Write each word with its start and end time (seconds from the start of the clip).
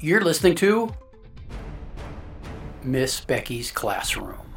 You're 0.00 0.20
listening 0.20 0.54
to 0.56 0.94
Miss 2.84 3.20
Becky's 3.20 3.72
Classroom. 3.72 4.56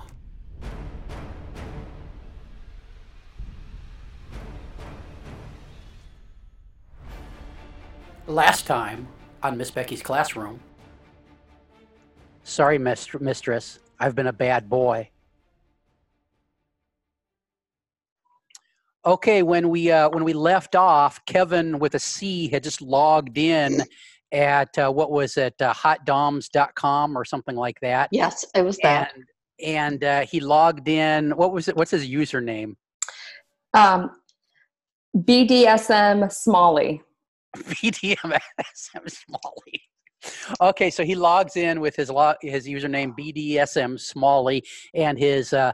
Last 8.28 8.68
time 8.68 9.08
on 9.42 9.58
Miss 9.58 9.72
Becky's 9.72 10.04
Classroom. 10.04 10.60
Sorry, 12.44 12.78
mist- 12.78 13.20
mistress. 13.20 13.80
I've 14.00 14.14
been 14.14 14.28
a 14.28 14.34
bad 14.34 14.70
boy. 14.70 15.10
Okay, 19.04 19.42
when 19.42 19.70
we 19.70 19.90
uh, 19.90 20.08
when 20.10 20.24
we 20.24 20.34
left 20.34 20.76
off, 20.76 21.26
Kevin 21.26 21.80
with 21.80 21.96
a 21.96 22.00
C 22.00 22.48
had 22.48 22.64
just 22.64 22.80
logged 22.80 23.40
in 23.40 23.82
at 24.32 24.78
uh, 24.78 24.92
what 24.92 25.12
was 25.12 25.38
it, 25.38 25.56
uh, 25.62 25.74
hotdoms.com 25.74 27.18
or 27.18 27.26
something 27.26 27.56
like 27.56 27.80
that. 27.82 28.10
Yes, 28.12 28.46
it 28.56 28.64
was 28.64 28.78
that. 28.84 29.14
And 29.16 29.26
and 29.64 30.04
uh, 30.04 30.22
he 30.22 30.40
logged 30.40 30.88
in. 30.88 31.32
What 31.32 31.54
was 31.54 31.68
it? 31.68 31.76
What's 31.76 31.92
his 31.92 32.08
username? 32.08 32.76
Um, 33.74 34.12
BDSM 35.16 36.32
Smalley. 36.32 37.02
BDSM 37.58 38.32
Smalley. 39.06 39.82
Okay, 40.62 40.90
so 40.90 41.04
he 41.04 41.16
logs 41.16 41.58
in 41.58 41.80
with 41.80 41.96
his 41.96 42.10
lo- 42.10 42.36
his 42.42 42.68
username 42.68 43.14
BDSM 43.18 44.00
Smalley 44.00 44.64
and 44.94 45.18
his 45.18 45.54
uh, 45.54 45.74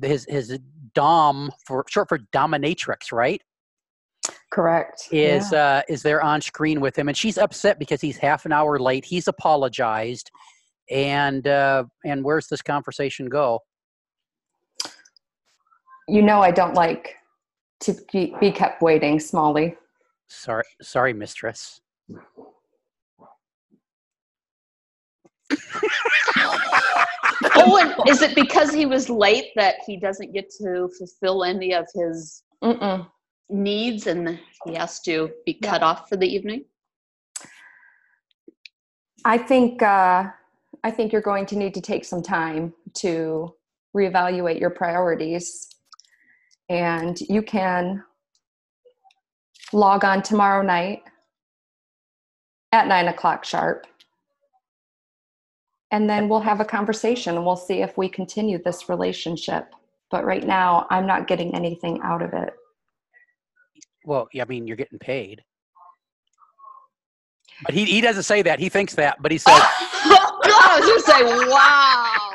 his 0.00 0.26
his 0.28 0.58
Dom 0.94 1.50
for 1.66 1.84
short 1.88 2.08
for 2.08 2.18
dominatrix, 2.32 3.12
right? 3.12 3.42
Correct. 4.52 5.08
Is 5.10 5.52
Yeah. 5.52 5.78
uh, 5.78 5.82
is 5.88 6.02
there 6.02 6.22
on 6.22 6.40
screen 6.40 6.80
with 6.80 6.96
him, 6.96 7.08
and 7.08 7.16
she's 7.16 7.38
upset 7.38 7.78
because 7.78 8.00
he's 8.00 8.16
half 8.16 8.46
an 8.46 8.52
hour 8.52 8.78
late. 8.78 9.04
He's 9.04 9.28
apologized, 9.28 10.30
and 10.90 11.46
uh, 11.46 11.84
and 12.04 12.24
where's 12.24 12.48
this 12.48 12.62
conversation 12.62 13.26
go? 13.26 13.60
you 16.06 16.20
know 16.20 16.40
I 16.40 16.50
don't 16.50 16.74
like 16.74 17.16
to 17.80 17.94
be 18.12 18.34
be 18.40 18.50
kept 18.50 18.82
waiting, 18.82 19.18
Smalley. 19.18 19.76
Sorry, 20.28 20.64
sorry, 20.82 21.12
mistress. 21.12 21.80
Oh, 27.56 27.76
and 27.76 28.08
is 28.08 28.22
it 28.22 28.34
because 28.34 28.72
he 28.72 28.86
was 28.86 29.08
late 29.08 29.50
that 29.56 29.76
he 29.86 29.96
doesn't 29.96 30.32
get 30.32 30.50
to 30.62 30.88
fulfill 30.98 31.44
any 31.44 31.74
of 31.74 31.86
his 31.94 32.42
Mm-mm. 32.62 33.06
Needs 33.48 34.06
and 34.06 34.38
he 34.64 34.74
has 34.74 35.00
to 35.00 35.30
be 35.44 35.54
cut 35.54 35.82
off 35.82 36.08
for 36.08 36.16
the 36.16 36.26
evening? 36.26 36.64
I 39.24 39.38
think 39.38 39.82
uh, 39.82 40.24
I 40.82 40.90
think 40.90 41.12
you're 41.12 41.22
going 41.22 41.46
to 41.46 41.56
need 41.56 41.74
to 41.74 41.80
take 41.80 42.04
some 42.04 42.22
time 42.22 42.74
to 42.94 43.54
reevaluate 43.96 44.60
your 44.60 44.70
priorities, 44.70 45.68
and 46.68 47.18
you 47.20 47.42
can 47.42 48.02
log 49.72 50.04
on 50.04 50.22
tomorrow 50.22 50.62
night 50.62 51.02
at 52.72 52.86
nine 52.86 53.08
o'clock 53.08 53.44
sharp, 53.44 53.86
and 55.90 56.10
then 56.10 56.28
we'll 56.28 56.40
have 56.40 56.60
a 56.60 56.64
conversation 56.64 57.36
and 57.36 57.46
we'll 57.46 57.56
see 57.56 57.80
if 57.80 57.96
we 57.96 58.08
continue 58.08 58.62
this 58.62 58.88
relationship. 58.88 59.72
But 60.10 60.24
right 60.24 60.46
now, 60.46 60.86
I'm 60.90 61.06
not 61.06 61.26
getting 61.26 61.54
anything 61.54 62.00
out 62.02 62.20
of 62.20 62.34
it. 62.34 62.52
Well, 64.04 64.28
yeah, 64.32 64.42
I 64.42 64.46
mean, 64.46 64.66
you're 64.66 64.76
getting 64.76 64.98
paid. 64.98 65.42
But 67.64 67.74
he, 67.74 67.84
he 67.84 68.00
doesn't 68.00 68.24
say 68.24 68.42
that. 68.42 68.58
He 68.58 68.68
thinks 68.68 68.94
that, 68.94 69.22
but 69.22 69.30
he 69.32 69.38
says, 69.38 69.54
I 69.56 70.78
was 70.80 70.88
just 70.88 71.06
say, 71.06 71.22
wow. 71.48 72.30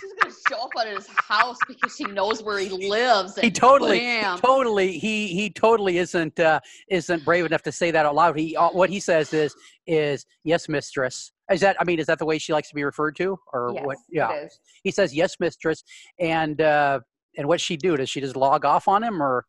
She's 0.00 0.12
gonna 0.20 0.34
show 0.50 0.64
up 0.64 0.70
at 0.78 0.88
his 0.88 1.06
house 1.08 1.56
because 1.66 1.96
she 1.96 2.04
knows 2.04 2.42
where 2.42 2.58
he 2.58 2.68
lives. 2.68 3.38
he 3.38 3.50
totally, 3.50 4.00
bam. 4.00 4.38
totally, 4.38 4.98
he 4.98 5.28
he 5.28 5.48
totally 5.48 5.96
isn't 5.96 6.38
uh, 6.38 6.60
isn't 6.90 7.24
brave 7.24 7.46
enough 7.46 7.62
to 7.62 7.72
say 7.72 7.90
that 7.90 8.04
out 8.04 8.14
loud. 8.14 8.38
He 8.38 8.54
uh, 8.56 8.68
what 8.70 8.90
he 8.90 9.00
says 9.00 9.32
is 9.32 9.54
is 9.86 10.26
yes, 10.44 10.68
mistress. 10.68 11.32
Is 11.50 11.60
that 11.62 11.76
I 11.80 11.84
mean, 11.84 11.98
is 11.98 12.06
that 12.06 12.18
the 12.18 12.26
way 12.26 12.36
she 12.36 12.52
likes 12.52 12.68
to 12.68 12.74
be 12.74 12.84
referred 12.84 13.16
to, 13.16 13.38
or 13.54 13.72
what? 13.72 13.96
Yeah, 14.10 14.30
it 14.32 14.46
is. 14.48 14.60
he 14.82 14.90
says 14.90 15.14
yes, 15.14 15.36
mistress, 15.40 15.82
and 16.20 16.60
uh, 16.60 17.00
and 17.38 17.48
what's 17.48 17.62
she 17.62 17.78
do? 17.78 17.96
Does 17.96 18.10
she 18.10 18.20
just 18.20 18.36
log 18.36 18.66
off 18.66 18.88
on 18.88 19.02
him, 19.02 19.22
or 19.22 19.46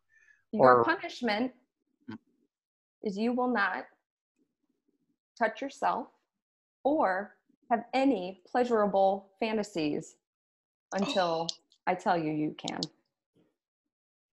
Your 0.52 0.78
or- 0.78 0.84
punishment 0.84 1.52
is 3.02 3.16
you 3.16 3.32
will 3.32 3.52
not 3.52 3.84
touch 5.38 5.62
yourself 5.62 6.08
or 6.84 7.34
have 7.70 7.84
any 7.94 8.40
pleasurable 8.50 9.28
fantasies 9.40 10.16
until 10.94 11.46
I 11.86 11.94
tell 11.94 12.16
you 12.18 12.32
you 12.32 12.54
can. 12.58 12.80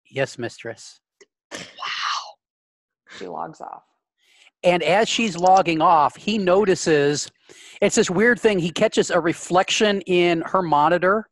yes, 0.09 0.37
mistress? 0.37 0.99
Wow. 1.51 1.57
She 3.17 3.27
logs 3.27 3.59
off. 3.59 3.83
And 4.63 4.81
as 4.83 5.09
she's 5.09 5.35
logging 5.35 5.81
off, 5.81 6.15
he 6.15 6.37
notices 6.37 7.29
it's 7.81 7.95
this 7.95 8.09
weird 8.09 8.39
thing. 8.39 8.59
He 8.59 8.69
catches 8.69 9.09
a 9.11 9.19
reflection 9.19 10.01
in 10.01 10.41
her 10.41 10.61
monitor 10.61 11.27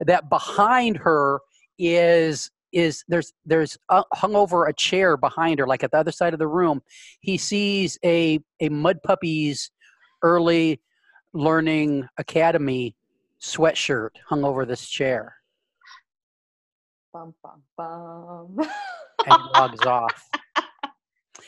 that 0.00 0.28
behind 0.28 0.98
her 0.98 1.40
is 1.78 2.50
is 2.74 3.04
there's 3.08 3.32
there's 3.46 3.78
uh, 3.88 4.02
hung 4.12 4.34
over 4.34 4.66
a 4.66 4.72
chair 4.74 5.16
behind 5.16 5.58
her, 5.60 5.66
like 5.66 5.82
at 5.84 5.90
the 5.92 5.98
other 5.98 6.12
side 6.12 6.32
of 6.32 6.38
the 6.38 6.48
room. 6.48 6.82
He 7.20 7.38
sees 7.38 7.98
a 8.04 8.40
a 8.60 8.68
Mud 8.68 9.02
Puppies 9.02 9.70
early 10.22 10.80
learning 11.32 12.08
academy 12.18 12.94
sweatshirt 13.40 14.10
hung 14.28 14.44
over 14.44 14.64
this 14.64 14.86
chair, 14.88 15.36
Bum, 17.12 17.34
bum, 17.42 17.62
bum. 17.76 18.68
and 19.26 19.42
logs 19.54 19.80
off. 19.86 20.28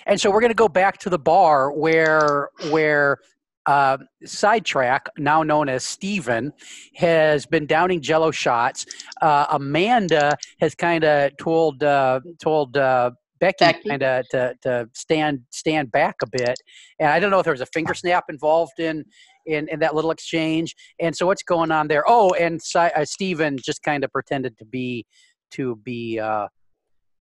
And 0.06 0.20
so 0.20 0.30
we're 0.30 0.40
going 0.40 0.50
to 0.50 0.54
go 0.54 0.68
back 0.68 0.98
to 0.98 1.10
the 1.10 1.18
bar 1.18 1.72
where 1.72 2.50
where 2.70 3.18
uh, 3.66 3.98
sidetrack, 4.24 5.08
now 5.18 5.42
known 5.42 5.68
as 5.68 5.84
Steven, 5.84 6.52
has 6.94 7.46
been 7.46 7.66
downing 7.66 8.00
Jello 8.00 8.30
shots. 8.30 8.86
Uh, 9.20 9.46
Amanda 9.50 10.36
has 10.60 10.74
kind 10.74 11.04
of 11.04 11.36
told 11.38 11.82
uh, 11.82 12.20
told 12.40 12.76
uh, 12.76 13.10
Becky, 13.40 13.56
Becky. 13.60 13.88
kind 13.88 14.02
of 14.02 14.24
to, 14.30 14.54
to 14.62 14.88
stand 14.94 15.40
stand 15.50 15.90
back 15.90 16.16
a 16.22 16.26
bit. 16.30 16.58
And 17.00 17.10
I 17.10 17.20
don't 17.20 17.30
know 17.30 17.38
if 17.38 17.44
there 17.44 17.52
was 17.52 17.60
a 17.60 17.66
finger 17.66 17.94
snap 17.94 18.24
involved 18.28 18.78
in. 18.78 19.04
In, 19.48 19.68
in 19.68 19.78
that 19.78 19.94
little 19.94 20.10
exchange, 20.10 20.74
and 20.98 21.16
so 21.16 21.24
what's 21.24 21.44
going 21.44 21.70
on 21.70 21.86
there? 21.86 22.02
Oh, 22.04 22.32
and 22.32 22.60
si- 22.60 22.80
uh, 22.80 23.04
Steven 23.04 23.56
just 23.64 23.80
kind 23.84 24.02
of 24.02 24.10
pretended 24.10 24.58
to 24.58 24.64
be 24.64 25.06
to 25.52 25.76
be 25.84 26.18
uh, 26.18 26.48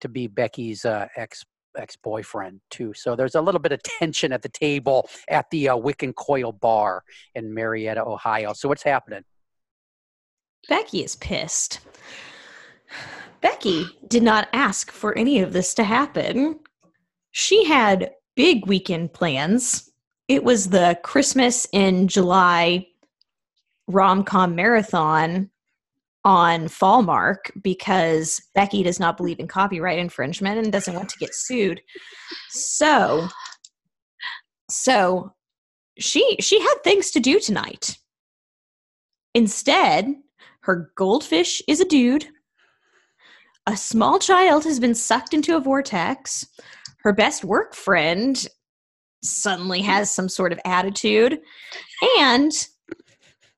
to 0.00 0.08
be 0.08 0.26
Becky's 0.26 0.84
uh, 0.84 1.06
ex 1.16 1.44
ex 1.76 1.96
boyfriend 1.96 2.60
too. 2.70 2.92
So 2.94 3.16
there's 3.16 3.34
a 3.34 3.40
little 3.40 3.60
bit 3.60 3.72
of 3.72 3.82
tension 3.82 4.32
at 4.32 4.42
the 4.42 4.48
table 4.48 5.08
at 5.28 5.50
the 5.50 5.70
uh, 5.70 5.76
Wick 5.76 6.02
and 6.02 6.14
Coil 6.14 6.52
Bar 6.52 7.02
in 7.34 7.52
Marietta, 7.52 8.04
Ohio. 8.04 8.52
So 8.52 8.68
what's 8.68 8.82
happening? 8.82 9.24
Becky 10.68 11.04
is 11.04 11.16
pissed. 11.16 11.80
Becky 13.40 13.86
did 14.08 14.22
not 14.22 14.48
ask 14.52 14.90
for 14.90 15.16
any 15.16 15.40
of 15.40 15.52
this 15.52 15.74
to 15.74 15.84
happen. 15.84 16.58
She 17.30 17.64
had 17.64 18.12
big 18.34 18.66
weekend 18.66 19.12
plans. 19.12 19.90
It 20.28 20.42
was 20.42 20.70
the 20.70 20.98
Christmas 21.02 21.66
in 21.72 22.08
July 22.08 22.86
rom 23.88 24.24
com 24.24 24.56
marathon 24.56 25.50
on 26.26 26.66
Fallmark 26.66 27.52
because 27.62 28.42
Becky 28.52 28.82
does 28.82 28.98
not 28.98 29.16
believe 29.16 29.38
in 29.38 29.46
copyright 29.46 30.00
infringement 30.00 30.58
and 30.58 30.72
doesn't 30.72 30.94
want 30.94 31.08
to 31.10 31.18
get 31.18 31.32
sued. 31.32 31.80
So, 32.50 33.28
so 34.68 35.32
she 35.98 36.36
she 36.40 36.60
had 36.60 36.74
things 36.82 37.12
to 37.12 37.20
do 37.20 37.38
tonight. 37.38 37.96
Instead, 39.34 40.16
her 40.62 40.90
goldfish 40.96 41.62
is 41.68 41.80
a 41.80 41.84
dude. 41.84 42.26
A 43.68 43.76
small 43.76 44.18
child 44.18 44.64
has 44.64 44.80
been 44.80 44.96
sucked 44.96 45.32
into 45.32 45.56
a 45.56 45.60
vortex. 45.60 46.44
Her 47.02 47.12
best 47.12 47.44
work 47.44 47.76
friend 47.76 48.48
suddenly 49.22 49.80
has 49.82 50.10
some 50.10 50.28
sort 50.28 50.52
of 50.52 50.58
attitude. 50.64 51.38
And 52.18 52.50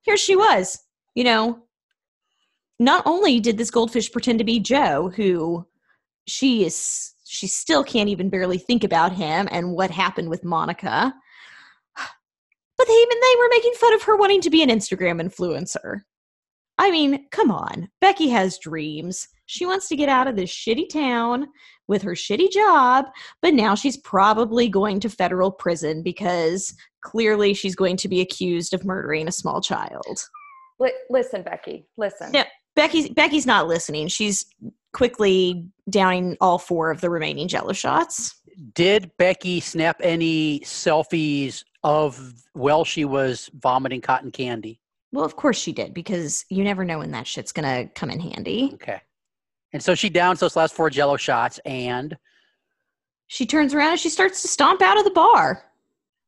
here 0.03 0.19
she 0.19 0.37
was. 0.37 0.79
You 1.15 1.25
know, 1.25 1.68
not 2.79 3.03
only 3.07 3.41
did 3.41 3.59
this 3.59 3.71
goldfish 3.71 4.11
pretend 4.11 4.39
to 4.39 4.45
be 4.45 4.61
Joe, 4.61 5.13
who 5.15 5.67
she 6.27 6.65
is, 6.65 7.15
she 7.27 7.47
still 7.47 7.83
can't 7.83 8.09
even 8.09 8.31
barely 8.31 8.59
think 8.59 8.85
about 8.85 9.13
him 9.13 9.49
and 9.51 9.73
what 9.73 9.91
happened 9.91 10.31
with 10.31 10.45
Monica, 10.45 11.13
but 11.97 12.87
they 12.87 12.93
even 12.93 13.19
they 13.21 13.39
were 13.39 13.49
making 13.51 13.73
fun 13.75 13.95
of 13.95 14.03
her 14.03 14.17
wanting 14.17 14.41
to 14.43 14.51
be 14.51 14.63
an 14.63 14.71
Instagram 14.71 15.21
influencer. 15.21 16.03
I 16.79 16.93
mean, 16.93 17.27
come 17.31 17.51
on. 17.51 17.89
Becky 18.01 18.29
has 18.29 18.59
dreams. 18.59 19.27
She 19.47 19.67
wants 19.67 19.89
to 19.89 19.97
get 19.97 20.09
out 20.09 20.29
of 20.29 20.37
this 20.37 20.51
shitty 20.51 20.89
town 20.89 21.49
with 21.89 22.03
her 22.03 22.13
shitty 22.13 22.53
job, 22.53 23.07
but 23.43 23.55
now 23.55 23.75
she's 23.75 23.97
probably 23.97 24.69
going 24.69 25.01
to 25.01 25.09
federal 25.09 25.51
prison 25.51 26.03
because 26.03 26.73
clearly 27.03 27.55
she's 27.55 27.75
going 27.75 27.97
to 27.97 28.09
be 28.09 28.21
accused 28.21 28.75
of 28.75 28.85
murdering 28.85 29.27
a 29.27 29.33
small 29.33 29.61
child. 29.61 30.23
Li- 30.79 30.93
listen, 31.11 31.43
Becky. 31.43 31.89
Listen. 31.97 32.31
Yeah. 32.33 32.45
Becky's 32.79 33.09
Becky's 33.09 33.45
not 33.45 33.67
listening. 33.67 34.07
She's 34.07 34.47
quickly 34.93 35.69
downing 35.91 36.37
all 36.41 36.59
four 36.59 36.93
of 36.93 37.01
the 37.01 37.11
remaining 37.11 37.49
jello 37.49 37.73
shots. 37.73 38.37
Did 38.75 39.11
Becky 39.19 39.59
snap 39.59 40.01
any 40.01 40.61
selfies 40.61 41.65
of 41.83 42.35
while 42.53 42.85
she 42.85 43.05
was 43.05 43.51
vomiting 43.55 44.01
cotton 44.01 44.31
candy? 44.31 44.81
Well, 45.11 45.25
of 45.25 45.35
course 45.35 45.59
she 45.59 45.73
did, 45.73 45.93
because 45.93 46.45
you 46.51 46.63
never 46.63 46.85
know 46.85 46.99
when 46.99 47.11
that 47.11 47.27
shit's 47.27 47.51
gonna 47.51 47.89
come 47.89 48.11
in 48.11 48.21
handy. 48.21 48.71
Okay. 48.75 49.01
And 49.73 49.83
so 49.83 49.97
she 49.97 50.09
downs 50.09 50.39
those 50.39 50.55
last 50.55 50.73
four 50.73 50.89
jello 50.89 51.17
shots 51.17 51.59
and 51.65 52.17
She 53.27 53.45
turns 53.45 53.75
around 53.75 53.91
and 53.93 54.01
she 54.01 54.09
starts 54.09 54.41
to 54.43 54.49
stomp 54.49 54.83
out 54.83 54.99
of 54.99 55.05
the 55.05 55.11
bar. 55.11 55.65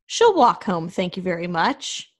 She'll 0.06 0.34
walk 0.34 0.64
home, 0.64 0.88
thank 0.88 1.16
you 1.16 1.22
very 1.22 1.46
much. 1.46 2.10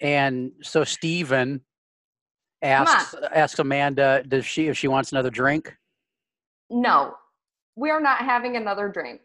And 0.00 0.52
so 0.62 0.84
Steven 0.84 1.60
asks 2.62 3.14
asks 3.32 3.58
Amanda 3.58 4.22
does 4.26 4.44
she 4.44 4.66
if 4.68 4.76
she 4.76 4.88
wants 4.88 5.12
another 5.12 5.30
drink? 5.30 5.74
No, 6.70 7.14
we're 7.76 8.00
not 8.00 8.18
having 8.18 8.56
another 8.56 8.88
drink. 8.88 9.20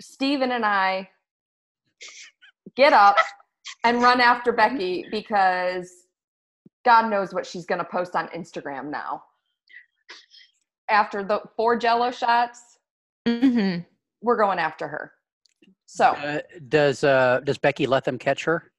Steven 0.00 0.52
and 0.52 0.64
I 0.64 1.08
get 2.76 2.92
up 2.92 3.16
and 3.84 4.02
run 4.02 4.20
after 4.20 4.52
Becky 4.52 5.04
because 5.10 5.90
God 6.84 7.10
knows 7.10 7.32
what 7.34 7.46
she's 7.46 7.66
going 7.66 7.78
to 7.78 7.84
post 7.84 8.16
on 8.16 8.28
Instagram 8.28 8.90
now. 8.90 9.22
After 10.88 11.22
the 11.22 11.40
four 11.56 11.76
jello 11.76 12.10
shots, 12.10 12.60
Mm-hmm. 13.28 13.82
we're 14.22 14.38
going 14.38 14.58
after 14.58 14.88
her. 14.88 15.12
So, 15.86 16.06
Uh, 16.06 16.40
does 16.68 17.04
uh 17.04 17.40
does 17.44 17.58
Becky 17.58 17.86
let 17.86 18.04
them 18.04 18.18
catch 18.18 18.44
her? 18.44 18.72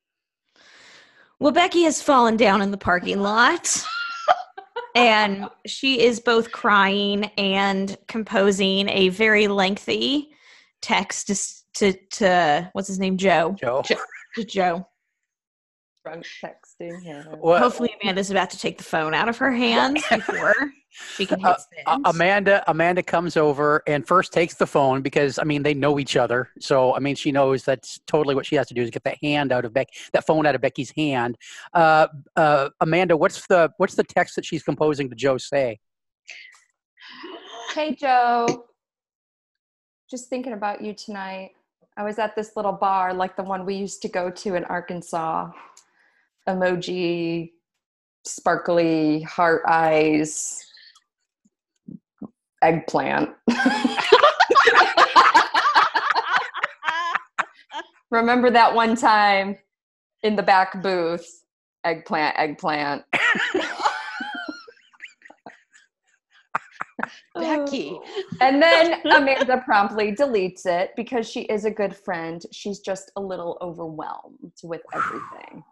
Well, 1.42 1.52
Becky 1.52 1.82
has 1.86 2.04
fallen 2.04 2.38
down 2.38 2.62
in 2.62 2.70
the 2.70 2.78
parking 2.78 3.20
lot. 3.20 3.84
and 4.96 5.50
she 5.66 6.00
is 6.00 6.20
both 6.20 6.52
crying 6.52 7.32
and 7.36 7.98
composing 8.08 8.88
a 8.90 9.10
very 9.10 9.48
lengthy 9.48 10.30
text 10.84 11.28
to, 11.28 11.94
to, 11.94 12.00
to 12.12 12.70
what's 12.74 12.88
his 12.88 13.00
name? 13.00 13.18
Joe. 13.18 13.56
Joe. 13.60 13.82
To 14.36 14.44
Joe. 14.44 14.88
front 16.04 16.28
texting 16.44 17.02
him. 17.02 17.26
Well, 17.40 17.58
Hopefully, 17.58 17.96
Amanda's 18.04 18.30
about 18.30 18.52
to 18.52 18.60
take 18.60 18.78
the 18.78 18.84
phone 18.84 19.16
out 19.16 19.28
of 19.28 19.40
her 19.40 19.52
hands 19.52 20.04
before 20.12 20.72
she 20.92 21.26
can 21.26 21.40
hit 21.40 21.48
Uh, 21.48 21.58
send. 21.58 22.06
Uh, 22.06 22.10
Amanda 22.10 22.64
Amanda 22.68 23.02
comes 23.02 23.38
over 23.38 23.82
and 23.88 24.06
first 24.06 24.34
takes 24.34 24.56
the 24.56 24.68
phone 24.68 25.02
because 25.02 25.40
I 25.40 25.44
mean 25.44 25.64
they 25.64 25.74
know 25.74 26.00
each 26.00 26.16
other. 26.18 26.50
So 26.60 26.96
I 26.96 27.00
mean 27.00 27.16
she 27.16 27.32
knows 27.32 27.64
that's 27.64 28.00
totally 28.08 28.36
what 28.36 28.46
she 28.46 28.56
has 28.56 28.68
to 28.68 28.74
do 28.74 28.82
is 28.82 28.90
get 28.90 29.04
that 29.04 29.18
hand 29.22 29.52
out 29.52 29.66
of 29.66 29.74
Beck 29.74 29.88
that 30.14 30.26
phone 30.26 30.46
out 30.46 30.56
of 30.56 30.62
Becky's 30.62 30.92
hand. 30.92 31.38
Uh, 31.74 32.08
uh, 32.36 32.70
Amanda, 32.82 33.16
what's 33.16 33.48
the 33.48 33.72
what's 33.78 33.96
the 33.96 34.04
text 34.04 34.36
that 34.36 34.46
she's 34.46 34.64
composing 34.64 35.10
to 35.10 35.16
Joe 35.16 35.38
say? 35.38 35.80
Hey, 37.74 37.96
Joe. 37.96 38.66
Just 40.10 40.30
thinking 40.30 40.54
about 40.54 40.82
you 40.82 40.94
tonight. 40.94 41.52
I 41.96 42.04
was 42.04 42.20
at 42.20 42.36
this 42.36 42.56
little 42.56 42.74
bar 42.74 43.14
like 43.14 43.38
the 43.38 43.44
one 43.44 43.66
we 43.66 43.76
used 43.76 44.02
to 44.02 44.10
go 44.10 44.30
to 44.30 44.56
in 44.56 44.66
Arkansas. 44.66 45.52
Emoji, 46.50 47.52
sparkly 48.26 49.22
heart 49.22 49.62
eyes, 49.68 50.66
eggplant. 52.62 53.30
Remember 58.12 58.52
that 58.52 58.74
one 58.76 58.96
time 58.96 59.58
in 60.24 60.36
the 60.36 60.44
back 60.44 60.82
booth? 60.82 61.26
Eggplant, 61.84 62.38
eggplant. 62.38 63.04
Becky. 67.36 67.98
And 68.40 68.62
then 68.62 69.02
Amanda 69.06 69.62
promptly 69.66 70.12
deletes 70.14 70.66
it 70.66 70.92
because 70.96 71.28
she 71.30 71.42
is 71.44 71.66
a 71.66 71.72
good 71.72 71.96
friend. 71.96 72.44
She's 72.52 72.80
just 72.80 73.12
a 73.16 73.22
little 73.22 73.58
overwhelmed 73.62 74.54
with 74.64 74.82
everything. 74.94 75.64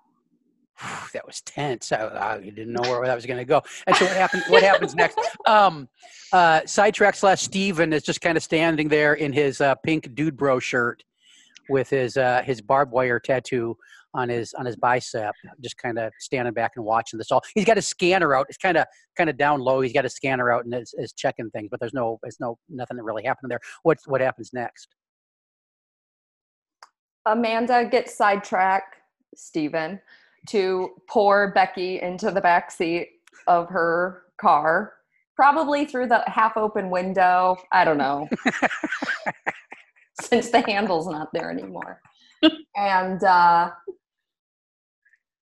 that 1.14 1.26
was 1.26 1.42
tense. 1.42 1.92
I, 1.92 2.08
I 2.08 2.40
didn't 2.40 2.74
know 2.74 2.82
where 2.90 3.06
that 3.06 3.16
was 3.16 3.26
going 3.26 3.38
to 3.38 3.46
go. 3.46 3.62
And 3.88 3.96
so 3.96 4.06
what 4.06 4.16
happened? 4.16 4.44
What 4.50 4.64
happens 4.64 4.96
next? 4.96 5.20
Um, 5.48 5.90
uh, 6.32 6.62
sidetrack 6.66 7.16
slash 7.16 7.42
Steven 7.42 7.92
is 7.92 8.04
just 8.04 8.22
kind 8.22 8.38
of 8.38 8.44
standing 8.44 8.88
there 8.88 9.16
in 9.16 9.34
his 9.34 9.62
uh, 9.62 9.74
pink 9.76 10.14
dude 10.14 10.38
bro 10.38 10.60
shirt 10.60 11.04
with 11.70 11.90
his 11.90 12.18
uh, 12.18 12.44
his 12.46 12.62
barbed 12.62 12.92
wire 12.92 13.20
tattoo 13.20 13.76
on 14.14 14.30
his 14.30 14.54
on 14.54 14.66
his 14.66 14.76
bicep, 14.76 15.34
just 15.62 15.78
kind 15.78 15.98
of 15.98 16.12
standing 16.20 16.54
back 16.54 16.74
and 16.76 16.86
watching 16.86 17.18
this 17.18 17.32
all. 17.32 17.42
He's 17.56 17.66
got 17.66 17.78
a 17.78 17.82
scanner 17.82 18.36
out. 18.36 18.46
It's 18.50 18.58
kind 18.58 18.78
of 18.78 18.86
kind 19.18 19.30
of 19.30 19.38
down 19.38 19.60
low. 19.60 19.82
He's 19.82 19.94
got 19.94 20.06
a 20.06 20.10
scanner 20.10 20.52
out 20.52 20.66
and 20.66 20.74
is, 20.74 20.94
is 20.98 21.14
checking 21.14 21.50
things, 21.52 21.70
but 21.72 21.80
there's 21.80 21.94
no 21.94 22.20
there's 22.22 22.40
no 22.40 22.58
nothing 22.70 22.98
that 22.98 23.04
really 23.04 23.24
happened 23.24 23.52
there. 23.52 23.60
What 23.84 23.98
what 24.06 24.22
happens 24.22 24.52
next? 24.54 24.90
Amanda 27.26 27.86
gets 27.86 28.16
sidetracked, 28.16 28.96
Steven, 29.36 30.00
to 30.48 30.90
pour 31.10 31.52
Becky 31.54 32.02
into 32.02 32.32
the 32.32 32.42
back 32.42 32.72
seat 32.72 33.10
of 33.48 33.70
her 33.70 34.24
car, 34.40 34.94
probably 35.36 35.86
through 35.86 36.08
the 36.08 36.24
half 36.28 36.58
open 36.58 36.90
window. 36.90 37.58
I 37.72 37.86
don't 37.86 37.98
know. 37.98 38.28
Since 40.22 40.50
the 40.50 40.62
handle's 40.62 41.08
not 41.08 41.30
there 41.34 41.50
anymore. 41.50 42.02
and 42.76 43.24
uh 43.24 43.72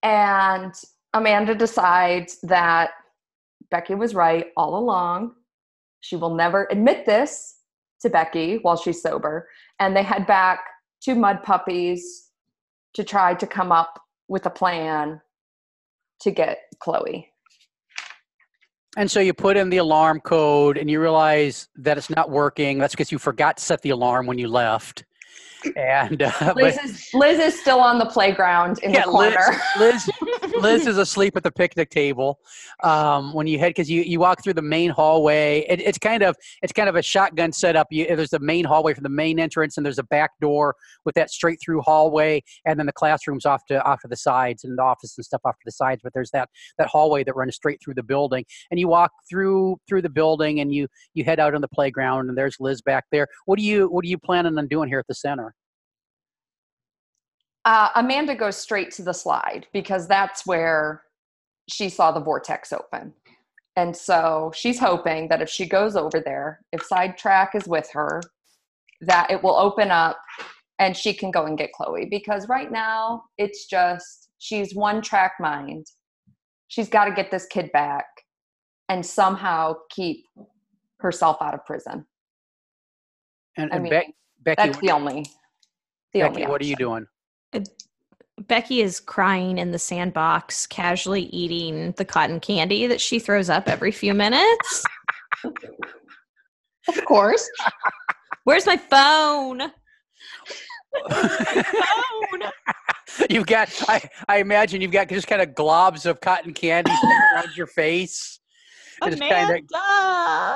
and 0.04 0.74
Amanda 1.14 1.56
decides 1.56 2.40
that 2.44 2.92
Becky 3.72 3.96
was 3.96 4.14
right 4.14 4.48
all 4.56 4.78
along. 4.78 5.34
She 6.02 6.16
will 6.16 6.36
never 6.36 6.68
admit 6.72 7.06
this 7.06 7.56
to 8.02 8.10
Becky 8.10 8.60
while 8.62 8.78
she's 8.78 9.02
sober. 9.02 9.50
And 9.80 9.96
they 9.96 10.04
head 10.04 10.28
back 10.28 10.60
to 11.02 11.16
Mud 11.16 11.44
Puppies 11.44 12.30
to 12.94 13.04
try 13.04 13.34
to 13.34 13.48
come 13.48 13.72
up 13.72 14.00
with 14.28 14.46
a 14.46 14.50
plan 14.50 15.22
to 16.22 16.32
get 16.32 16.60
Chloe. 16.80 17.32
And 18.98 19.10
so 19.10 19.20
you 19.20 19.34
put 19.34 19.58
in 19.58 19.70
the 19.70 19.78
alarm 19.78 20.20
code 20.22 20.78
and 20.78 20.90
you 20.90 21.00
realize 21.00 21.68
that 21.76 21.98
it's 21.98 22.10
not 22.10 22.32
working. 22.32 22.80
That's 22.80 22.94
because 22.94 23.12
you 23.12 23.20
forgot 23.20 23.58
to 23.58 23.64
set 23.64 23.82
the 23.84 23.92
alarm 23.92 24.26
when 24.26 24.40
you 24.40 24.48
left. 24.48 25.06
And 25.76 26.22
uh, 26.22 26.32
but- 26.40 26.58
Liz 26.58 26.78
is, 26.84 27.10
Liz 27.14 27.40
is 27.40 27.60
still 27.60 27.80
on 27.80 28.00
the 28.00 28.06
playground 28.06 28.80
in 28.80 28.94
yeah, 28.94 29.04
the 29.04 29.12
Liz, 29.12 29.34
corner. 29.34 29.62
Liz, 29.80 30.10
Liz 30.62 30.88
is 30.88 30.98
asleep 30.98 31.36
at 31.36 31.44
the 31.44 31.52
picnic 31.52 31.90
table 31.90 32.40
um, 32.84 33.34
when 33.34 33.48
you 33.48 33.60
head 33.60 33.70
because 33.70 33.90
you, 33.90 34.02
you 34.02 34.20
walk 34.20 34.44
through 34.44 34.54
the 34.54 34.62
main 34.62 34.90
hallway. 34.90 35.66
It, 35.68 35.82
it's 35.82 35.98
kind 35.98 36.24
of 36.24 36.36
it's 36.62 36.74
kind 36.74 36.90
of 36.90 36.96
a 36.96 37.02
shotgun 37.02 37.52
setup. 37.52 37.88
You, 37.92 38.16
there's 38.16 38.30
the 38.30 38.40
main 38.40 38.66
hallway 38.66 38.94
from 38.94 39.04
the 39.04 39.10
main 39.10 39.40
entrance, 39.40 39.78
and 39.78 39.86
there's 39.86 40.00
a 40.00 40.04
back 40.04 40.32
door 40.42 40.76
with 41.06 41.16
that 41.16 41.30
straight 41.30 41.60
through 41.64 41.82
hallway, 41.82 42.44
and 42.66 42.80
then 42.80 42.86
the 42.86 42.94
classrooms 42.94 43.46
off 43.46 43.66
to 43.68 43.84
off 43.84 44.02
to 44.02 44.08
the 44.08 44.16
sides 44.16 44.64
and 44.64 44.78
the 44.78 44.84
office 44.84 45.18
and 45.18 45.26
stuff 45.26 45.42
off 45.46 45.56
to 45.56 45.66
the 45.66 45.72
sides. 45.72 46.02
But 46.04 46.14
there's 46.14 46.32
that 46.32 46.50
that 46.78 46.88
hallway 46.88 47.24
that 47.24 47.36
runs 47.36 47.56
straight 47.56 47.82
through 47.84 47.96
the 47.96 48.04
building, 48.04 48.46
and 48.72 48.80
you 48.80 48.88
walk 48.88 49.12
through 49.30 49.78
through 49.88 50.02
the 50.04 50.10
building, 50.10 50.60
and 50.60 50.74
you 50.74 50.88
you 51.14 51.24
head 51.24 51.40
out 51.40 51.56
on 51.56 51.62
the 51.62 51.68
playground, 51.68 52.30
and 52.30 52.38
there's 52.38 52.58
Liz 52.60 52.82
back 52.82 53.06
there. 53.12 53.28
What 53.46 53.58
do 53.58 53.66
you 53.66 53.88
what 53.88 54.06
are 54.06 54.10
you 54.10 54.18
planning 54.18 54.58
on 54.58 54.68
doing 54.68 54.90
here 54.90 55.00
at 55.00 55.08
the 55.08 55.16
center? 55.16 55.54
Uh, 57.68 57.90
Amanda 57.96 58.34
goes 58.34 58.56
straight 58.56 58.92
to 58.92 59.04
the 59.04 59.14
slide 59.14 59.68
because 59.74 60.08
that's 60.08 60.48
where 60.48 61.04
she 61.68 61.90
saw 61.90 62.14
the 62.14 62.22
vortex 62.22 62.72
open. 62.72 63.14
And 63.76 63.96
so 63.96 64.54
she's 64.56 64.80
hoping 64.80 65.28
that 65.28 65.42
if 65.42 65.50
she 65.50 65.68
goes 65.68 65.98
over 65.98 66.22
there, 66.22 66.62
if 66.72 66.82
Sidetrack 66.82 67.56
is 67.56 67.68
with 67.68 67.90
her, 67.92 68.22
that 69.02 69.30
it 69.30 69.44
will 69.44 69.58
open 69.58 69.92
up 69.92 70.18
and 70.80 70.96
she 70.96 71.14
can 71.14 71.30
go 71.30 71.46
and 71.46 71.58
get 71.58 71.74
Chloe. 71.74 72.08
Because 72.10 72.48
right 72.48 72.72
now, 72.72 73.26
it's 73.38 73.66
just 73.66 74.30
she's 74.38 74.74
one 74.74 75.02
track 75.02 75.34
mind. 75.38 75.88
She's 76.70 76.88
got 76.88 77.06
to 77.06 77.12
get 77.12 77.32
this 77.32 77.48
kid 77.48 77.70
back 77.74 78.06
and 78.88 79.06
somehow 79.06 79.76
keep 79.90 80.24
herself 81.02 81.36
out 81.42 81.54
of 81.54 81.66
prison. 81.66 82.06
And, 83.58 83.74
I 83.74 83.80
mean, 83.80 83.90
Beck, 83.90 84.06
Becky, 84.42 84.70
that's 84.70 84.80
the 84.80 84.92
only. 84.92 85.26
The 86.14 86.22
Becky, 86.22 86.36
only 86.44 86.48
what 86.48 86.62
are 86.62 86.66
you 86.66 86.78
doing? 86.78 87.06
Uh, 87.54 87.62
Becky 88.48 88.82
is 88.82 89.00
crying 89.00 89.58
in 89.58 89.72
the 89.72 89.80
sandbox, 89.80 90.68
casually 90.68 91.24
eating 91.24 91.94
the 91.94 92.06
cotton 92.06 92.40
candy 92.40 92.86
that 92.88 93.02
she 93.02 93.18
throws 93.20 93.50
up 93.50 93.68
every 93.68 93.92
few 93.92 94.14
minutes. 94.14 94.84
Of 96.88 97.04
course. 97.06 97.50
Where's 98.44 98.66
my 98.66 98.78
phone? 98.78 99.60
phone? 101.10 102.44
you've 103.30 103.46
got 103.48 103.70
I, 103.90 104.10
I 104.28 104.38
imagine 104.38 104.82
you've 104.82 104.92
got 104.92 105.10
just 105.10 105.28
kind 105.28 105.42
of 105.42 105.50
globs 105.50 106.06
of 106.06 106.22
cotton 106.22 106.54
candy 106.54 106.92
around 107.34 107.56
your 107.56 107.68
face. 107.68 108.40
Amanda. 109.02 109.62
kinda- 109.62 110.56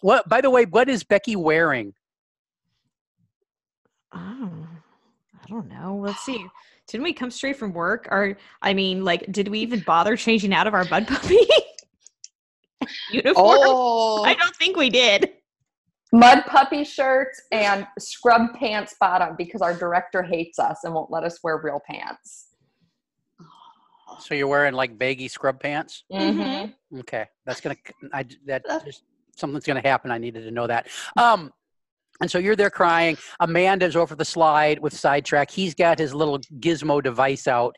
what 0.00 0.28
by 0.28 0.40
the 0.40 0.50
way, 0.50 0.64
what 0.64 0.88
is 0.88 1.04
Becky 1.04 1.36
wearing? 1.36 1.94
Oh, 4.12 4.50
I 4.50 4.61
don't 5.52 5.68
know. 5.68 6.00
Let's 6.02 6.24
see. 6.24 6.44
Didn't 6.88 7.04
we 7.04 7.12
come 7.12 7.30
straight 7.30 7.56
from 7.56 7.72
work? 7.72 8.08
Or 8.10 8.36
I 8.60 8.74
mean, 8.74 9.04
like, 9.04 9.30
did 9.30 9.48
we 9.48 9.60
even 9.60 9.80
bother 9.80 10.16
changing 10.16 10.52
out 10.52 10.66
of 10.66 10.74
our 10.74 10.84
bud 10.84 11.06
puppy 11.06 11.38
uniform? 13.12 13.36
Oh, 13.36 14.24
I 14.24 14.34
don't 14.34 14.56
think 14.56 14.76
we 14.76 14.90
did. 14.90 15.30
Mud 16.12 16.44
puppy 16.46 16.84
shirts 16.84 17.40
and 17.52 17.86
scrub 17.98 18.54
pants 18.54 18.94
bottom 19.00 19.34
because 19.38 19.62
our 19.62 19.74
director 19.74 20.22
hates 20.22 20.58
us 20.58 20.84
and 20.84 20.92
won't 20.92 21.10
let 21.10 21.24
us 21.24 21.38
wear 21.42 21.58
real 21.62 21.80
pants. 21.88 22.48
So 24.18 24.34
you're 24.34 24.48
wearing 24.48 24.74
like 24.74 24.98
baggy 24.98 25.28
scrub 25.28 25.58
pants? 25.60 26.04
Mhm. 26.12 26.74
Okay, 27.00 27.26
that's 27.46 27.60
gonna. 27.62 27.76
I 28.12 28.26
that 28.46 28.62
just 28.84 29.04
something's 29.36 29.64
gonna 29.64 29.80
happen. 29.80 30.10
I 30.10 30.18
needed 30.18 30.44
to 30.44 30.50
know 30.50 30.66
that. 30.66 30.88
Um, 31.16 31.50
and 32.20 32.30
so 32.30 32.38
you're 32.38 32.56
there 32.56 32.70
crying. 32.70 33.16
Amanda's 33.40 33.96
over 33.96 34.14
the 34.14 34.24
slide 34.24 34.78
with 34.78 34.92
sidetrack. 34.92 35.50
He's 35.50 35.74
got 35.74 35.98
his 35.98 36.14
little 36.14 36.38
gizmo 36.60 37.02
device 37.02 37.46
out, 37.46 37.74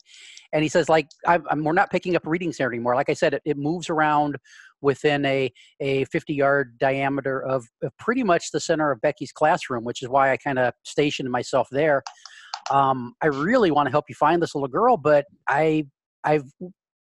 and 0.52 0.62
he 0.62 0.68
says, 0.68 0.88
"Like, 0.88 1.08
I'm, 1.26 1.44
I'm, 1.50 1.64
we're 1.64 1.72
not 1.72 1.90
picking 1.90 2.16
up 2.16 2.26
readings 2.26 2.58
there 2.58 2.68
anymore. 2.68 2.94
Like 2.94 3.08
I 3.08 3.14
said, 3.14 3.34
it, 3.34 3.42
it 3.44 3.56
moves 3.56 3.88
around 3.88 4.36
within 4.80 5.24
a 5.24 5.50
a 5.80 6.04
50 6.06 6.34
yard 6.34 6.76
diameter 6.78 7.42
of, 7.42 7.66
of 7.82 7.96
pretty 7.98 8.22
much 8.22 8.50
the 8.52 8.60
center 8.60 8.90
of 8.90 9.00
Becky's 9.00 9.32
classroom, 9.32 9.84
which 9.84 10.02
is 10.02 10.08
why 10.08 10.30
I 10.30 10.36
kind 10.36 10.58
of 10.58 10.74
stationed 10.84 11.30
myself 11.30 11.68
there. 11.70 12.02
Um, 12.70 13.14
I 13.22 13.26
really 13.26 13.70
want 13.70 13.86
to 13.86 13.90
help 13.90 14.04
you 14.08 14.14
find 14.14 14.42
this 14.42 14.54
little 14.54 14.68
girl, 14.68 14.96
but 14.96 15.24
I 15.48 15.86
I've 16.22 16.44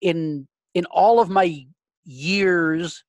in 0.02 0.48
in 0.76 0.86
all 0.86 1.20
of 1.20 1.30
my 1.30 1.66
years 2.04 3.04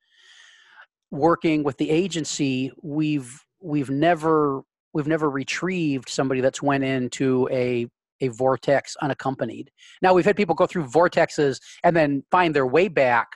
working 1.11 1.65
with 1.65 1.77
the 1.79 1.91
agency, 1.91 2.71
we've 2.83 3.45
we've 3.61 3.91
never 3.91 4.63
we've 4.93 5.07
never 5.07 5.31
retrieved 5.31 6.09
somebody 6.09 6.41
that's 6.41 6.63
went 6.63 6.85
into 6.85 7.49
a 7.51 7.87
a 8.23 8.29
vortex 8.29 8.97
unaccompanied. 9.01 9.71
Now 10.03 10.13
we've 10.13 10.25
had 10.25 10.37
people 10.37 10.55
go 10.55 10.67
through 10.67 10.85
vortexes 10.85 11.59
and 11.85 11.97
then 11.97 12.23
find 12.31 12.55
their 12.55 12.67
way 12.67 12.89
back, 12.89 13.29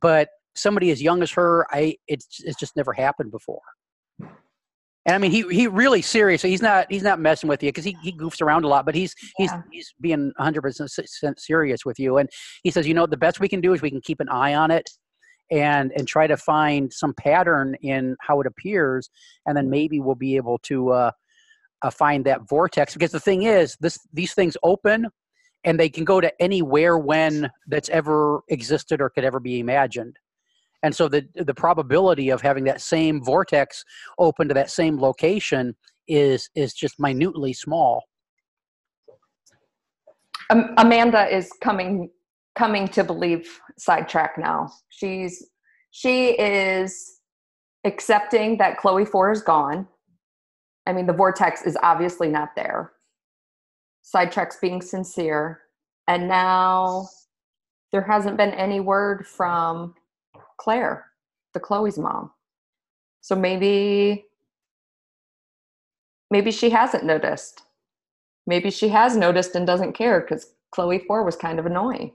but 0.00 0.28
somebody 0.56 0.90
as 0.90 1.02
young 1.02 1.22
as 1.22 1.30
her, 1.32 1.66
I 1.70 1.96
it's 2.08 2.40
it's 2.40 2.58
just 2.58 2.76
never 2.76 2.92
happened 2.92 3.30
before. 3.30 3.60
And 5.06 5.14
I 5.14 5.18
mean, 5.18 5.30
he 5.30 5.42
he 5.50 5.66
really 5.66 6.00
serious. 6.02 6.42
He's 6.42 6.62
not 6.62 6.86
he's 6.90 7.02
not 7.02 7.20
messing 7.20 7.48
with 7.48 7.62
you 7.62 7.68
because 7.68 7.84
he, 7.84 7.96
he 8.02 8.12
goofs 8.12 8.40
around 8.40 8.64
a 8.64 8.68
lot, 8.68 8.86
but 8.86 8.94
he's 8.94 9.14
he's 9.36 9.50
he's 9.70 9.94
being 10.00 10.32
100 10.36 10.62
percent 10.62 11.38
serious 11.38 11.84
with 11.84 11.98
you. 11.98 12.16
And 12.16 12.28
he 12.62 12.70
says, 12.70 12.88
you 12.88 12.94
know, 12.94 13.06
the 13.06 13.16
best 13.16 13.38
we 13.38 13.48
can 13.48 13.60
do 13.60 13.74
is 13.74 13.82
we 13.82 13.90
can 13.90 14.00
keep 14.00 14.20
an 14.20 14.28
eye 14.30 14.54
on 14.54 14.70
it 14.70 14.88
and 15.54 15.92
and 15.96 16.08
try 16.08 16.26
to 16.26 16.36
find 16.36 16.92
some 16.92 17.14
pattern 17.14 17.76
in 17.76 18.16
how 18.20 18.40
it 18.40 18.46
appears, 18.46 19.08
and 19.46 19.56
then 19.56 19.70
maybe 19.70 20.00
we'll 20.00 20.16
be 20.16 20.34
able 20.36 20.58
to 20.58 20.90
uh, 20.90 21.10
uh, 21.82 21.90
find 21.90 22.26
that 22.26 22.48
vortex. 22.48 22.92
Because 22.92 23.12
the 23.12 23.20
thing 23.20 23.42
is, 23.44 23.76
this 23.80 23.98
these 24.12 24.34
things 24.34 24.56
open, 24.64 25.06
and 25.62 25.78
they 25.78 25.88
can 25.88 26.04
go 26.04 26.20
to 26.20 26.42
anywhere 26.42 26.98
when 26.98 27.48
that's 27.68 27.88
ever 27.90 28.40
existed 28.48 29.00
or 29.00 29.08
could 29.10 29.24
ever 29.24 29.38
be 29.38 29.60
imagined. 29.60 30.18
And 30.82 30.94
so 30.94 31.06
the 31.06 31.24
the 31.36 31.54
probability 31.54 32.30
of 32.30 32.42
having 32.42 32.64
that 32.64 32.80
same 32.80 33.22
vortex 33.22 33.84
open 34.18 34.48
to 34.48 34.54
that 34.54 34.70
same 34.70 34.98
location 34.98 35.76
is 36.08 36.50
is 36.56 36.74
just 36.74 36.98
minutely 36.98 37.52
small. 37.52 38.02
Um, 40.50 40.74
Amanda 40.76 41.32
is 41.34 41.48
coming 41.62 42.10
coming 42.54 42.88
to 42.88 43.04
believe 43.04 43.60
sidetrack 43.76 44.38
now. 44.38 44.72
She's 44.88 45.46
she 45.90 46.30
is 46.30 47.20
accepting 47.84 48.58
that 48.58 48.78
Chloe 48.78 49.04
Four 49.04 49.32
is 49.32 49.42
gone. 49.42 49.86
I 50.86 50.92
mean, 50.92 51.06
the 51.06 51.12
vortex 51.12 51.62
is 51.62 51.78
obviously 51.82 52.28
not 52.28 52.50
there. 52.56 52.92
Sidetrack's 54.02 54.58
being 54.60 54.82
sincere, 54.82 55.60
and 56.08 56.28
now 56.28 57.08
there 57.92 58.02
hasn't 58.02 58.36
been 58.36 58.50
any 58.50 58.80
word 58.80 59.26
from 59.26 59.94
Claire, 60.58 61.06
the 61.54 61.60
Chloe's 61.60 61.98
mom. 61.98 62.30
So 63.20 63.34
maybe 63.34 64.26
maybe 66.30 66.50
she 66.50 66.70
hasn't 66.70 67.04
noticed. 67.04 67.62
Maybe 68.46 68.70
she 68.70 68.88
has 68.88 69.16
noticed 69.16 69.54
and 69.54 69.66
doesn't 69.66 69.94
care 69.94 70.20
because 70.20 70.54
Chloe 70.70 70.98
Four 71.06 71.24
was 71.24 71.36
kind 71.36 71.58
of 71.58 71.66
annoying. 71.66 72.12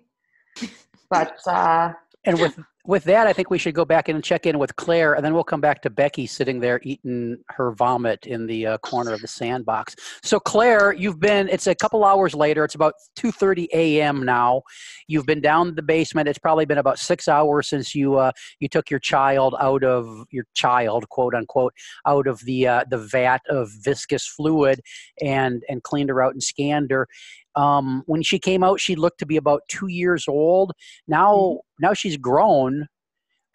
But 1.10 1.38
uh, 1.48 1.94
And 2.26 2.40
with 2.40 2.60
with 2.86 3.04
that, 3.04 3.28
I 3.28 3.34
think 3.34 3.50
we 3.50 3.58
should 3.58 3.76
go 3.76 3.86
back 3.86 4.10
in 4.10 4.16
and 4.16 4.24
check 4.24 4.46
in 4.46 4.58
with 4.58 4.76
Claire, 4.76 5.14
and 5.14 5.24
then 5.24 5.34
we'll 5.34 5.44
come 5.44 5.62
back 5.62 5.82
to 5.82 5.90
Becky 5.90 6.26
sitting 6.26 6.60
there 6.60 6.80
eating 6.84 7.38
her 7.50 7.72
vomit 7.72 8.26
in 8.26 8.48
the 8.48 8.66
uh, 8.66 8.78
corner 8.80 9.12
of 9.12 9.22
the 9.22 9.28
sandbox. 9.28 9.96
So, 10.24 10.40
Claire, 10.40 10.94
you've 10.94 11.20
been. 11.20 11.50
It's 11.50 11.68
a 11.68 11.76
couple 11.76 12.06
hours 12.06 12.34
later. 12.34 12.64
It's 12.64 12.76
about 12.76 12.94
two 13.16 13.32
thirty 13.32 13.70
a.m. 13.74 14.24
now. 14.24 14.64
You've 15.08 15.26
been 15.26 15.42
down 15.42 15.76
the 15.76 15.82
basement. 15.82 16.30
It's 16.30 16.40
probably 16.40 16.66
been 16.66 16.78
about 16.78 17.00
six 17.00 17.28
hours 17.28 17.68
since 17.68 17.94
you 17.94 18.16
uh, 18.16 18.32
you 18.60 18.68
took 18.68 18.90
your 18.90 19.00
child 19.00 19.56
out 19.60 19.84
of 19.84 20.26
your 20.32 20.46
child, 20.54 21.10
quote 21.10 21.36
unquote, 21.36 21.74
out 22.08 22.28
of 22.28 22.40
the 22.42 22.68
uh, 22.68 22.86
the 22.90 22.98
vat 22.98 23.42
of 23.50 23.70
viscous 23.84 24.26
fluid, 24.26 24.82
and 25.22 25.64
and 25.68 25.84
cleaned 25.84 26.10
her 26.10 26.22
out 26.24 26.34
and 26.34 26.42
scanned 26.42 26.92
her. 26.92 27.08
Um, 27.56 28.04
when 28.06 28.22
she 28.22 28.40
came 28.40 28.64
out, 28.64 28.80
she 28.80 28.96
looked 28.96 29.20
to 29.20 29.26
be 29.26 29.36
about 29.36 29.64
two 29.68 29.88
years 29.88 30.28
old. 30.28 30.72
Now, 31.08 31.60
now 31.80 31.94
she's 31.94 32.16
grown. 32.16 32.79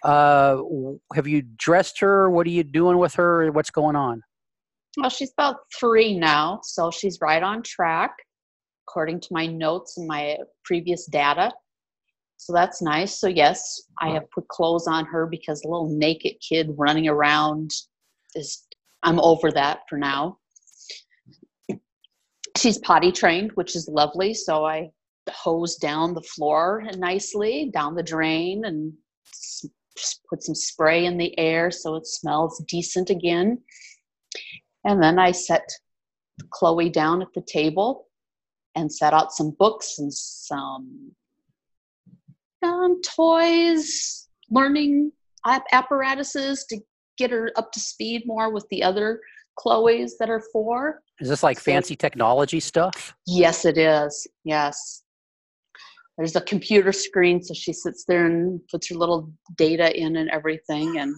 Uh, 0.05 0.59
have 1.15 1.27
you 1.27 1.43
dressed 1.57 1.99
her? 2.01 2.31
What 2.31 2.47
are 2.47 2.51
you 2.51 2.63
doing 2.63 2.99
with 2.99 3.15
her? 3.15 3.51
What's 3.51 3.71
going 3.71 3.97
on? 3.97 4.23
well, 4.97 5.11
she's 5.11 5.33
about 5.33 5.57
three 5.79 6.17
now, 6.17 6.61
so 6.63 6.91
she's 6.91 7.19
right 7.21 7.43
on 7.43 7.63
track, 7.63 8.13
according 8.87 9.21
to 9.21 9.29
my 9.33 9.47
notes 9.47 9.97
and 9.99 10.07
my 10.07 10.37
previous 10.65 11.07
data. 11.07 11.53
So 12.37 12.53
that's 12.53 12.83
nice. 12.83 13.19
So 13.19 13.27
yes, 13.27 13.83
I 14.01 14.11
have 14.11 14.31
put 14.31 14.47
clothes 14.49 14.87
on 14.87 15.07
her 15.07 15.27
because 15.27 15.63
a 15.63 15.69
little 15.69 15.89
naked 15.89 16.35
kid 16.47 16.71
running 16.77 17.09
around 17.09 17.71
is. 18.35 18.67
I'm 19.07 19.21
over 19.21 19.53
that 19.53 19.81
for 19.87 19.99
now. 19.99 20.39
She's 22.57 22.79
potty 22.79 23.13
trained, 23.13 23.51
which 23.53 23.77
is 23.77 23.87
lovely. 23.87 24.33
So 24.33 24.65
I 24.65 24.89
hose 25.31 25.77
down 25.77 26.15
the 26.15 26.23
floor 26.23 26.83
nicely, 26.97 27.71
down 27.75 27.95
the 27.95 28.03
drain, 28.03 28.65
and 28.65 28.95
put 30.29 30.43
some 30.43 30.55
spray 30.55 31.07
in 31.07 31.17
the 31.17 31.39
air 31.39 31.71
so 31.71 31.95
it 31.97 32.07
smells 32.07 32.63
decent 32.69 33.11
again. 33.11 33.59
And 34.85 35.03
then 35.03 35.19
I 35.19 35.33
set 35.33 35.67
Chloe 36.51 36.91
down 36.91 37.23
at 37.23 37.29
the 37.35 37.43
table 37.43 38.07
and 38.75 38.93
set 38.93 39.13
out 39.13 39.33
some 39.33 39.55
books 39.59 39.99
and 39.99 40.13
some 40.13 41.13
um, 42.63 43.01
toys, 43.03 44.29
learning 44.51 45.13
apparatuses 45.73 46.65
to 46.71 46.79
get 47.17 47.31
her 47.31 47.53
up 47.57 47.71
to 47.73 47.81
speed 47.81 48.23
more 48.27 48.53
with 48.53 48.67
the 48.71 48.83
other 48.83 49.21
Chloes 49.57 50.17
that 50.19 50.29
are 50.29 50.43
four. 50.53 51.01
Is 51.21 51.29
this 51.29 51.45
like 51.45 51.61
fancy 51.61 51.95
technology 51.95 52.59
stuff? 52.59 53.15
Yes, 53.27 53.65
it 53.65 53.79
is. 53.79 54.27
Yes. 54.43 55.04
There's 56.17 56.37
a 56.37 56.41
computer 56.41 56.93
screen, 56.93 57.43
so 57.43 57.55
she 57.55 57.73
sits 57.73 58.05
there 58.07 58.27
and 58.27 58.61
puts 58.71 58.89
her 58.89 58.95
little 58.95 59.33
data 59.57 59.97
in 59.99 60.17
and 60.17 60.31
everything, 60.31 60.99
and 60.99 61.15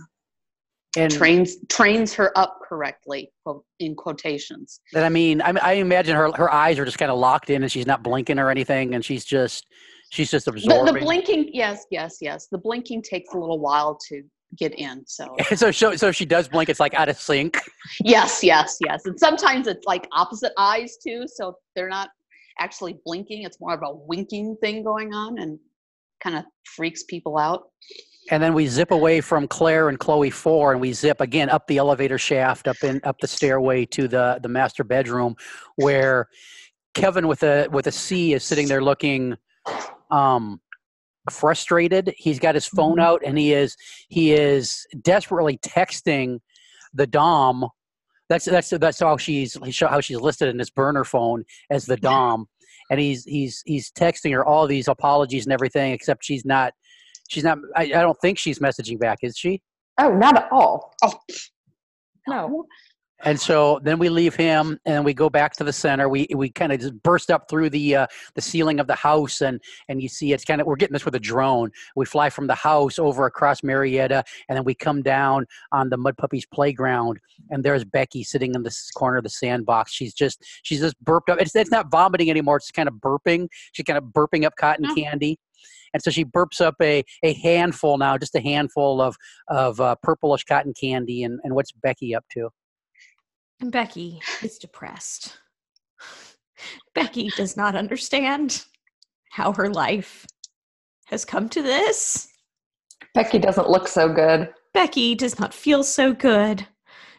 And 0.96 1.12
trains 1.12 1.56
trains 1.68 2.14
her 2.14 2.36
up 2.38 2.60
correctly 2.66 3.30
in 3.78 3.94
quotations. 3.94 4.80
then 4.92 5.04
I 5.04 5.10
mean, 5.10 5.42
I, 5.42 5.52
I 5.62 5.72
imagine 5.74 6.16
her 6.16 6.32
her 6.32 6.52
eyes 6.52 6.78
are 6.78 6.86
just 6.86 6.98
kind 6.98 7.10
of 7.10 7.18
locked 7.18 7.50
in, 7.50 7.62
and 7.62 7.70
she's 7.70 7.86
not 7.86 8.02
blinking 8.02 8.38
or 8.38 8.50
anything, 8.50 8.94
and 8.94 9.04
she's 9.04 9.24
just 9.24 9.66
she's 10.10 10.30
just 10.30 10.48
absorbing. 10.48 10.94
the 10.94 11.00
blinking, 11.00 11.50
yes, 11.52 11.84
yes, 11.90 12.18
yes. 12.22 12.48
The 12.50 12.58
blinking 12.58 13.02
takes 13.02 13.34
a 13.34 13.38
little 13.38 13.58
while 13.58 13.98
to 14.08 14.22
get 14.56 14.72
in. 14.78 15.04
So 15.06 15.36
so, 15.54 15.70
so 15.70 15.94
so 15.96 16.08
if 16.08 16.16
she 16.16 16.24
does 16.24 16.48
blink, 16.48 16.70
it's 16.70 16.80
like 16.80 16.94
out 16.94 17.10
of 17.10 17.18
sync. 17.18 17.60
yes, 18.02 18.42
yes, 18.42 18.78
yes. 18.80 19.04
And 19.04 19.18
sometimes 19.20 19.66
it's 19.66 19.84
like 19.86 20.08
opposite 20.12 20.52
eyes 20.56 20.96
too, 21.06 21.26
so 21.26 21.54
they're 21.74 21.90
not 21.90 22.08
actually 22.58 22.98
blinking. 23.04 23.42
It's 23.42 23.60
more 23.60 23.74
of 23.74 23.82
a 23.82 23.94
winking 23.94 24.56
thing 24.60 24.82
going 24.82 25.12
on, 25.14 25.38
and 25.38 25.58
kind 26.22 26.36
of 26.36 26.44
freaks 26.64 27.04
people 27.04 27.38
out. 27.38 27.64
And 28.30 28.42
then 28.42 28.54
we 28.54 28.66
zip 28.66 28.90
away 28.90 29.20
from 29.20 29.46
Claire 29.46 29.88
and 29.88 29.98
Chloe 29.98 30.30
four, 30.30 30.72
and 30.72 30.80
we 30.80 30.92
zip 30.92 31.20
again 31.20 31.48
up 31.48 31.66
the 31.68 31.76
elevator 31.76 32.18
shaft, 32.18 32.66
up 32.66 32.76
in 32.82 33.00
up 33.04 33.18
the 33.20 33.28
stairway 33.28 33.86
to 33.86 34.08
the 34.08 34.40
the 34.42 34.48
master 34.48 34.82
bedroom, 34.82 35.36
where 35.76 36.28
Kevin 36.94 37.28
with 37.28 37.42
a 37.42 37.68
with 37.70 37.86
a 37.86 37.92
C 37.92 38.32
is 38.32 38.42
sitting 38.42 38.66
there 38.66 38.82
looking 38.82 39.36
um, 40.10 40.60
frustrated. 41.30 42.14
He's 42.16 42.38
got 42.38 42.54
his 42.54 42.66
phone 42.66 42.98
out, 42.98 43.22
and 43.24 43.38
he 43.38 43.52
is 43.52 43.76
he 44.08 44.32
is 44.32 44.86
desperately 45.02 45.58
texting 45.58 46.40
the 46.94 47.06
Dom. 47.06 47.68
That's 48.28 48.44
that's 48.44 48.70
that's 48.70 49.00
how 49.00 49.16
she's 49.16 49.56
how 49.80 50.00
she's 50.00 50.20
listed 50.20 50.48
in 50.48 50.58
his 50.58 50.70
burner 50.70 51.04
phone 51.04 51.44
as 51.70 51.86
the 51.86 51.96
Dom, 51.96 52.46
and 52.90 52.98
he's 52.98 53.24
he's 53.24 53.62
he's 53.66 53.90
texting 53.92 54.32
her 54.32 54.44
all 54.44 54.66
these 54.66 54.88
apologies 54.88 55.46
and 55.46 55.52
everything, 55.52 55.92
except 55.92 56.24
she's 56.24 56.44
not 56.44 56.72
she's 57.28 57.44
not. 57.44 57.58
I, 57.76 57.84
I 57.84 57.86
don't 58.02 58.18
think 58.20 58.38
she's 58.38 58.58
messaging 58.58 58.98
back, 58.98 59.18
is 59.22 59.36
she? 59.36 59.62
Oh, 59.98 60.10
not 60.10 60.36
at 60.36 60.48
all. 60.50 60.92
Oh, 61.02 61.14
No. 62.28 62.66
And 63.24 63.40
so 63.40 63.80
then 63.82 63.98
we 63.98 64.10
leave 64.10 64.34
him, 64.34 64.78
and 64.84 65.02
we 65.04 65.14
go 65.14 65.30
back 65.30 65.54
to 65.54 65.64
the 65.64 65.72
center. 65.72 66.08
We 66.08 66.26
we 66.34 66.50
kind 66.50 66.70
of 66.70 66.80
just 66.80 67.02
burst 67.02 67.30
up 67.30 67.48
through 67.48 67.70
the 67.70 67.96
uh, 67.96 68.06
the 68.34 68.42
ceiling 68.42 68.78
of 68.78 68.86
the 68.86 68.94
house, 68.94 69.40
and 69.40 69.60
and 69.88 70.02
you 70.02 70.08
see 70.08 70.34
it's 70.34 70.44
kind 70.44 70.60
of 70.60 70.66
we're 70.66 70.76
getting 70.76 70.92
this 70.92 71.06
with 71.06 71.14
a 71.14 71.20
drone. 71.20 71.70
We 71.96 72.04
fly 72.04 72.28
from 72.28 72.46
the 72.46 72.54
house 72.54 72.98
over 72.98 73.24
across 73.24 73.62
Marietta, 73.62 74.22
and 74.48 74.56
then 74.56 74.64
we 74.64 74.74
come 74.74 75.02
down 75.02 75.46
on 75.72 75.88
the 75.88 75.96
Mud 75.96 76.18
Puppies 76.18 76.44
playground, 76.52 77.18
and 77.48 77.64
there's 77.64 77.84
Becky 77.84 78.22
sitting 78.22 78.54
in 78.54 78.62
this 78.62 78.90
corner 78.90 79.16
of 79.16 79.24
the 79.24 79.30
sandbox. 79.30 79.92
She's 79.92 80.12
just 80.12 80.44
she's 80.62 80.80
just 80.80 80.98
burped 81.02 81.30
up. 81.30 81.40
It's 81.40 81.56
it's 81.56 81.70
not 81.70 81.90
vomiting 81.90 82.28
anymore. 82.28 82.56
It's 82.58 82.70
kind 82.70 82.88
of 82.88 82.96
burping. 82.96 83.48
She's 83.72 83.84
kind 83.84 83.96
of 83.96 84.04
burping 84.04 84.44
up 84.44 84.54
cotton 84.56 84.86
Oh. 84.90 84.94
candy. 84.94 85.38
And 85.94 86.02
so 86.02 86.10
she 86.10 86.24
burps 86.26 86.60
up 86.60 86.74
a, 86.82 87.02
a 87.22 87.32
handful 87.32 87.96
now, 87.96 88.18
just 88.18 88.34
a 88.34 88.40
handful 88.40 89.00
of 89.00 89.16
of 89.48 89.80
uh, 89.80 89.94
purplish 90.02 90.44
cotton 90.44 90.74
candy. 90.78 91.22
And, 91.22 91.40
and 91.44 91.54
what's 91.54 91.72
Becky 91.72 92.14
up 92.14 92.24
to? 92.32 92.50
And 93.60 93.72
Becky 93.72 94.20
is 94.42 94.58
depressed. 94.58 95.38
Becky 96.94 97.30
does 97.36 97.56
not 97.56 97.74
understand 97.74 98.64
how 99.30 99.52
her 99.52 99.68
life 99.70 100.26
has 101.06 101.24
come 101.24 101.48
to 101.50 101.62
this. 101.62 102.28
Becky 103.14 103.38
doesn't 103.38 103.70
look 103.70 103.88
so 103.88 104.12
good. 104.12 104.52
Becky 104.74 105.14
does 105.14 105.38
not 105.38 105.54
feel 105.54 105.82
so 105.82 106.12
good. 106.12 106.66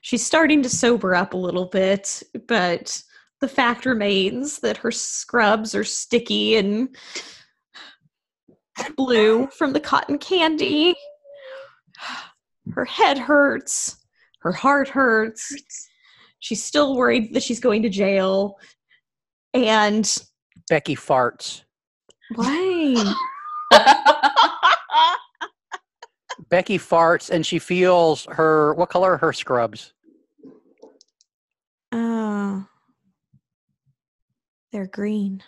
She's 0.01 0.25
starting 0.25 0.62
to 0.63 0.70
sober 0.70 1.15
up 1.15 1.34
a 1.34 1.38
little 1.38 1.65
bit, 1.65 2.22
but 2.48 3.01
the 3.41 3.48
fact 3.48 3.86
remains 3.86 4.60
that 4.60 4.77
her 4.77 4.91
scrubs 4.91 5.74
are 5.75 5.84
sticky 5.84 6.58
and 6.58 6.96
blue 8.96 9.48
from 9.48 9.74
the 9.74 9.79
cotton 9.79 10.17
candy. 10.17 10.96
Her 12.74 12.86
head 12.86 13.17
hurts. 13.17 13.96
Her 14.41 14.51
heart 14.51 14.89
hurts. 14.89 15.87
She's 16.39 16.63
still 16.63 16.96
worried 16.96 17.34
that 17.34 17.44
she's 17.44 17.60
going 17.60 17.82
to 17.84 17.89
jail. 17.89 18.58
And 19.53 20.10
Becky 20.70 20.96
farts. 20.96 21.63
why? 22.36 23.13
Becky 26.50 26.77
farts 26.77 27.29
and 27.29 27.46
she 27.46 27.60
feels 27.60 28.25
her 28.32 28.74
what 28.75 28.89
color 28.89 29.13
are 29.13 29.17
her 29.17 29.34
scrubs? 29.34 29.94
Uh, 31.91 32.62
they're 34.72 34.88
green. 34.88 35.44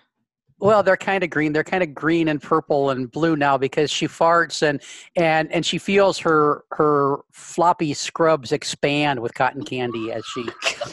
Well, 0.59 0.83
they're 0.83 0.97
kind 0.97 1.23
of 1.23 1.29
green. 1.29 1.53
They're 1.53 1.63
kind 1.63 1.83
of 1.83 1.93
green 1.93 2.27
and 2.27 2.41
purple 2.41 2.89
and 2.89 3.09
blue 3.09 3.35
now 3.35 3.57
because 3.57 3.89
she 3.89 4.07
farts 4.07 4.61
and 4.61 4.81
and 5.15 5.51
and 5.51 5.65
she 5.65 5.77
feels 5.77 6.17
her 6.19 6.65
her 6.71 7.17
floppy 7.31 7.93
scrubs 7.93 8.51
expand 8.51 9.21
with 9.21 9.33
cotton 9.33 9.63
candy 9.63 10.11
as 10.11 10.23
she 10.25 10.41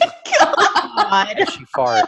as 1.11 1.49
she 1.49 1.65
farts. 1.75 2.05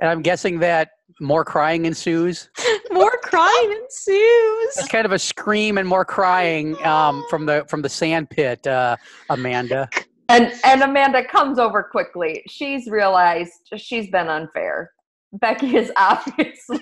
And 0.00 0.10
I'm 0.10 0.20
guessing 0.20 0.58
that 0.58 0.90
more 1.20 1.44
crying 1.44 1.86
ensues. 1.86 2.50
More 2.90 3.18
crying 3.22 3.72
ensues. 3.72 4.76
It's 4.76 4.88
kind 4.88 5.06
of 5.06 5.12
a 5.12 5.18
scream 5.18 5.78
and 5.78 5.88
more 5.88 6.04
crying 6.04 6.76
um, 6.84 7.24
from 7.30 7.46
the 7.46 7.64
from 7.68 7.82
the 7.82 7.88
sand 7.88 8.30
pit, 8.30 8.66
uh, 8.66 8.96
Amanda. 9.30 9.88
And 10.28 10.52
and 10.64 10.82
Amanda 10.82 11.24
comes 11.24 11.58
over 11.58 11.82
quickly. 11.82 12.42
She's 12.48 12.88
realized 12.88 13.52
she's 13.76 14.10
been 14.10 14.28
unfair. 14.28 14.92
Becky 15.34 15.76
is 15.76 15.92
obviously 15.96 16.80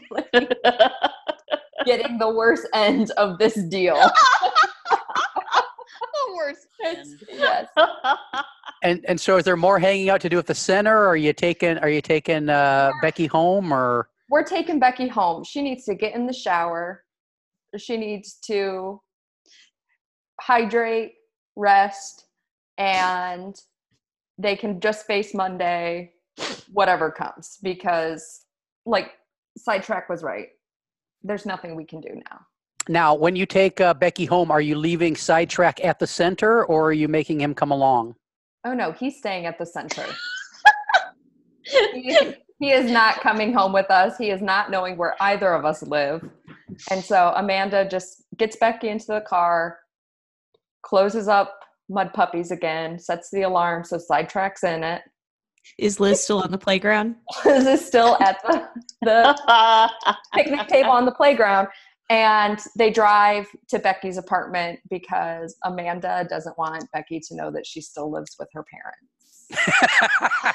getting 1.85 2.19
the 2.19 2.31
worst 2.31 2.67
end 2.75 3.11
of 3.13 3.39
this 3.39 3.55
deal. 3.65 4.11
The 6.27 6.35
worst. 6.37 6.67
end. 6.85 7.07
yes. 7.33 7.69
And 8.83 9.05
and 9.09 9.21
so, 9.21 9.37
is 9.37 9.45
there 9.45 9.57
more 9.57 9.79
hanging 9.79 10.11
out 10.11 10.21
to 10.23 10.29
do 10.29 10.39
at 10.39 10.47
the 10.47 10.55
center? 10.55 10.97
Or 10.97 11.09
are 11.09 11.17
you 11.17 11.33
taking 11.33 11.79
Are 11.79 11.89
you 11.89 12.01
taking 12.01 12.49
uh, 12.49 12.93
Becky 13.03 13.27
home 13.27 13.73
or? 13.73 14.09
We're 14.31 14.45
taking 14.45 14.79
Becky 14.79 15.09
home. 15.09 15.45
She 15.45 15.63
needs 15.63 15.85
to 15.85 15.95
get 15.95 16.15
in 16.15 16.27
the 16.27 16.33
shower. 16.33 17.05
She 17.77 17.97
needs 17.97 18.35
to 18.47 19.01
hydrate, 20.41 21.13
rest, 21.57 22.24
and 22.79 23.57
they 24.39 24.57
can 24.57 24.81
just 24.81 25.07
face 25.07 25.35
Monday, 25.35 26.13
whatever 26.73 27.11
comes. 27.11 27.59
Because, 27.63 28.47
like, 28.87 29.13
Sidetrack 29.57 30.09
was 30.09 30.23
right. 30.23 30.49
There's 31.23 31.47
nothing 31.47 31.77
we 31.77 31.85
can 31.85 32.01
do 32.01 32.11
now. 32.31 32.41
Now, 32.89 33.15
when 33.15 33.35
you 33.35 33.47
take 33.47 33.81
uh, 33.81 33.95
Becky 33.95 34.27
home, 34.27 34.51
are 34.51 34.61
you 34.61 34.77
leaving 34.77 35.17
Sidetrack 35.17 35.83
at 35.83 35.99
the 35.99 36.07
center, 36.07 36.65
or 36.67 36.89
are 36.89 36.93
you 36.93 37.09
making 37.09 37.41
him 37.41 37.55
come 37.55 37.71
along? 37.71 38.15
Oh 38.67 38.75
no, 38.75 38.93
he's 38.93 39.19
staying 39.19 39.47
at 39.47 39.59
the 39.59 39.67
center. 39.67 40.05
he, 41.65 42.35
he 42.59 42.73
is 42.73 42.91
not 42.91 43.21
coming 43.21 43.53
home 43.53 43.73
with 43.73 43.91
us. 43.91 44.19
He 44.19 44.31
is 44.31 44.43
not 44.43 44.71
knowing 44.71 44.97
where 44.97 45.15
either 45.21 45.53
of 45.53 45.65
us 45.65 45.83
live. 45.83 46.29
And 46.91 47.03
so 47.03 47.33
Amanda 47.37 47.89
just 47.89 48.25
gets 48.37 48.57
Becky 48.57 48.89
into 48.89 49.07
the 49.07 49.21
car, 49.21 49.79
closes 50.83 51.29
up 51.29 51.64
Mud 51.89 52.13
Puppies 52.15 52.51
again, 52.51 52.99
sets 52.99 53.31
the 53.31 53.43
alarm 53.43 53.85
so 53.85 53.99
Sidetrack's 53.99 54.65
in 54.65 54.83
it. 54.85 55.03
Is 55.79 55.99
Liz 56.01 56.23
still 56.23 56.43
on 56.43 56.51
the 56.51 56.59
playground? 56.59 57.17
Liz 57.45 57.67
is 57.67 57.85
still 57.85 58.17
at 58.21 58.43
the, 58.43 58.69
the 59.03 60.15
picnic 60.35 60.69
table 60.69 60.91
on 60.91 61.05
the 61.05 61.13
playground. 61.13 61.69
And 62.11 62.59
they 62.77 62.91
drive 62.91 63.47
to 63.71 63.79
Becky's 63.79 64.19
apartment 64.19 64.79
because 64.91 65.57
Amanda 65.65 66.27
doesn't 66.29 66.57
want 66.59 66.85
Becky 66.93 67.19
to 67.29 67.35
know 67.35 67.51
that 67.51 67.67
she 67.67 67.81
still 67.81 68.13
lives 68.13 68.37
with 68.39 68.49
her 68.53 68.63
parents. 68.63 69.75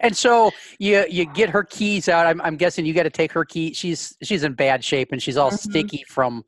and 0.00 0.16
so 0.16 0.50
you 0.78 1.04
you 1.08 1.24
get 1.24 1.48
her 1.48 1.64
keys 1.64 2.08
out. 2.08 2.26
I'm, 2.26 2.40
I'm 2.42 2.56
guessing 2.56 2.84
you 2.84 2.92
got 2.92 3.04
to 3.04 3.10
take 3.10 3.32
her 3.32 3.44
key. 3.46 3.72
She's 3.72 4.14
she's 4.22 4.44
in 4.44 4.52
bad 4.52 4.84
shape 4.84 5.08
and 5.12 5.22
she's 5.22 5.36
all 5.38 5.50
Mhm. 5.50 5.58
sticky 5.58 6.04
from 6.06 6.44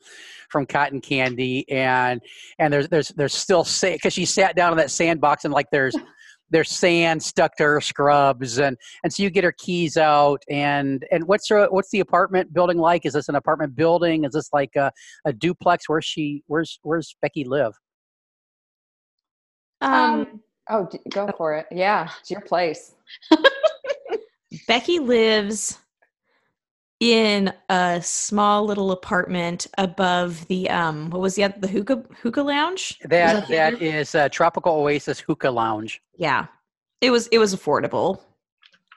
from 0.53 0.67
cotton 0.67 1.01
candy 1.01 1.69
and 1.71 2.21
and 2.59 2.73
there's 2.73 2.88
there's 2.88 3.09
there's 3.17 3.35
still 3.35 3.65
sand 3.65 3.95
because 3.95 4.12
she 4.12 4.25
sat 4.25 4.55
down 4.55 4.71
in 4.71 4.79
that 4.79 4.91
sandbox 4.91 5.45
and 5.45 5.53
like 5.53 5.67
there's 5.73 5.97
there's 6.51 6.71
sand 6.71 7.23
stuck 7.23 7.57
to 7.57 7.65
her 7.65 7.81
scrubs 7.81 8.59
and 8.59 8.77
and 9.03 9.12
so 9.12 9.23
you 9.23 9.31
get 9.31 9.43
her 9.43 9.55
keys 9.57 9.97
out 9.97 10.43
and 10.51 11.07
and 11.11 11.27
what's 11.27 11.49
her 11.49 11.67
what's 11.71 11.91
the 11.91 12.01
apartment 12.01 12.53
building 12.53 12.77
like? 12.77 13.07
Is 13.07 13.15
this 13.15 13.31
an 13.31 13.35
apartment 13.37 13.75
building? 13.75 14.25
Is 14.25 14.33
this 14.33 14.51
like 14.53 14.77
a, 14.77 14.93
a 15.25 15.33
duplex? 15.33 15.88
Where's 15.88 16.05
she? 16.05 16.43
Where's 16.47 16.79
where's 16.83 17.17
Becky 17.23 17.45
live? 17.45 17.73
Um, 19.81 20.43
Oh, 20.71 20.88
go 21.11 21.29
for 21.37 21.55
it. 21.55 21.67
Yeah, 21.71 22.09
it's 22.21 22.31
your 22.31 22.41
place. 22.41 22.95
Becky 24.69 24.99
lives 24.99 25.79
in 27.03 27.53
a 27.69 28.01
small 28.01 28.65
little 28.65 28.93
apartment 28.93 29.67
above 29.77 30.47
the 30.47 30.71
um 30.71 31.11
what 31.11 31.21
was 31.21 31.35
the 31.35 31.43
other 31.43 31.59
the 31.59 31.67
hookah 31.67 32.05
hookah 32.23 32.43
lounge? 32.43 32.97
That 33.01 33.49
that 33.49 33.75
other- 33.75 33.85
is 33.85 34.15
uh, 34.15 34.29
Tropical 34.29 34.73
Oasis 34.73 35.19
Hookah 35.19 35.51
Lounge. 35.51 36.01
yeah. 36.17 36.47
It 37.01 37.11
was 37.11 37.27
it 37.29 37.38
was 37.38 37.53
affordable. 37.57 38.21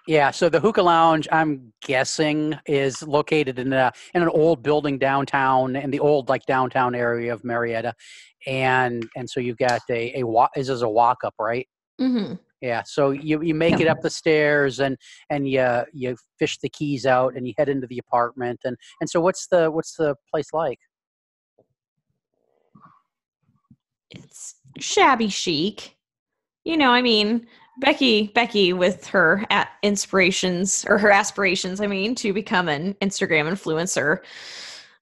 Yeah, 0.08 0.30
so 0.30 0.50
the 0.50 0.60
hookah 0.60 0.84
lounge, 0.84 1.28
I'm 1.32 1.74
guessing, 1.84 2.56
is 2.68 3.02
located 3.02 3.58
in 3.58 3.74
a 3.74 3.92
in 4.14 4.22
an 4.22 4.30
old 4.30 4.62
building 4.62 5.00
downtown, 5.00 5.76
in 5.76 5.90
the 5.90 6.00
old 6.00 6.30
like 6.30 6.46
downtown 6.46 6.94
area 6.94 7.34
of 7.34 7.44
Marietta, 7.44 7.96
and 8.46 9.10
and 9.16 9.28
so 9.28 9.40
you've 9.40 9.58
got 9.58 9.82
a 9.90 10.20
a 10.20 10.24
walk. 10.24 10.52
This 10.54 10.70
is 10.70 10.84
a 10.84 10.90
walk 10.90 11.24
up, 11.24 11.34
right? 11.40 11.68
Mm-hmm. 12.00 12.36
Yeah. 12.66 12.82
So 12.84 13.12
you 13.12 13.44
you 13.44 13.54
make 13.54 13.80
it 13.80 13.88
up 13.88 14.02
the 14.02 14.10
stairs 14.10 14.80
and 14.80 14.98
and 15.30 15.48
you 15.48 15.84
you 15.94 16.18
fish 16.40 16.58
the 16.58 16.70
keys 16.70 17.06
out 17.06 17.36
and 17.36 17.48
you 17.48 17.54
head 17.60 17.70
into 17.70 17.86
the 17.86 18.00
apartment 18.00 18.62
and 18.66 18.76
and 19.00 19.08
so 19.08 19.22
what's 19.22 19.46
the 19.48 19.70
what's 19.70 19.96
the 19.96 20.16
place 20.32 20.52
like? 20.52 20.80
It's 24.10 24.56
shabby 24.80 25.30
chic. 25.30 25.96
You 26.64 26.76
know, 26.78 26.90
I 26.90 27.04
mean, 27.04 27.46
Becky 27.82 28.32
Becky 28.34 28.74
with 28.74 29.06
her 29.08 29.46
inspirations 29.84 30.86
or 30.90 30.98
her 30.98 31.12
aspirations, 31.12 31.80
I 31.82 31.86
mean, 31.86 32.16
to 32.16 32.34
become 32.34 32.68
an 32.68 32.96
Instagram 32.96 33.48
influencer. 33.48 34.20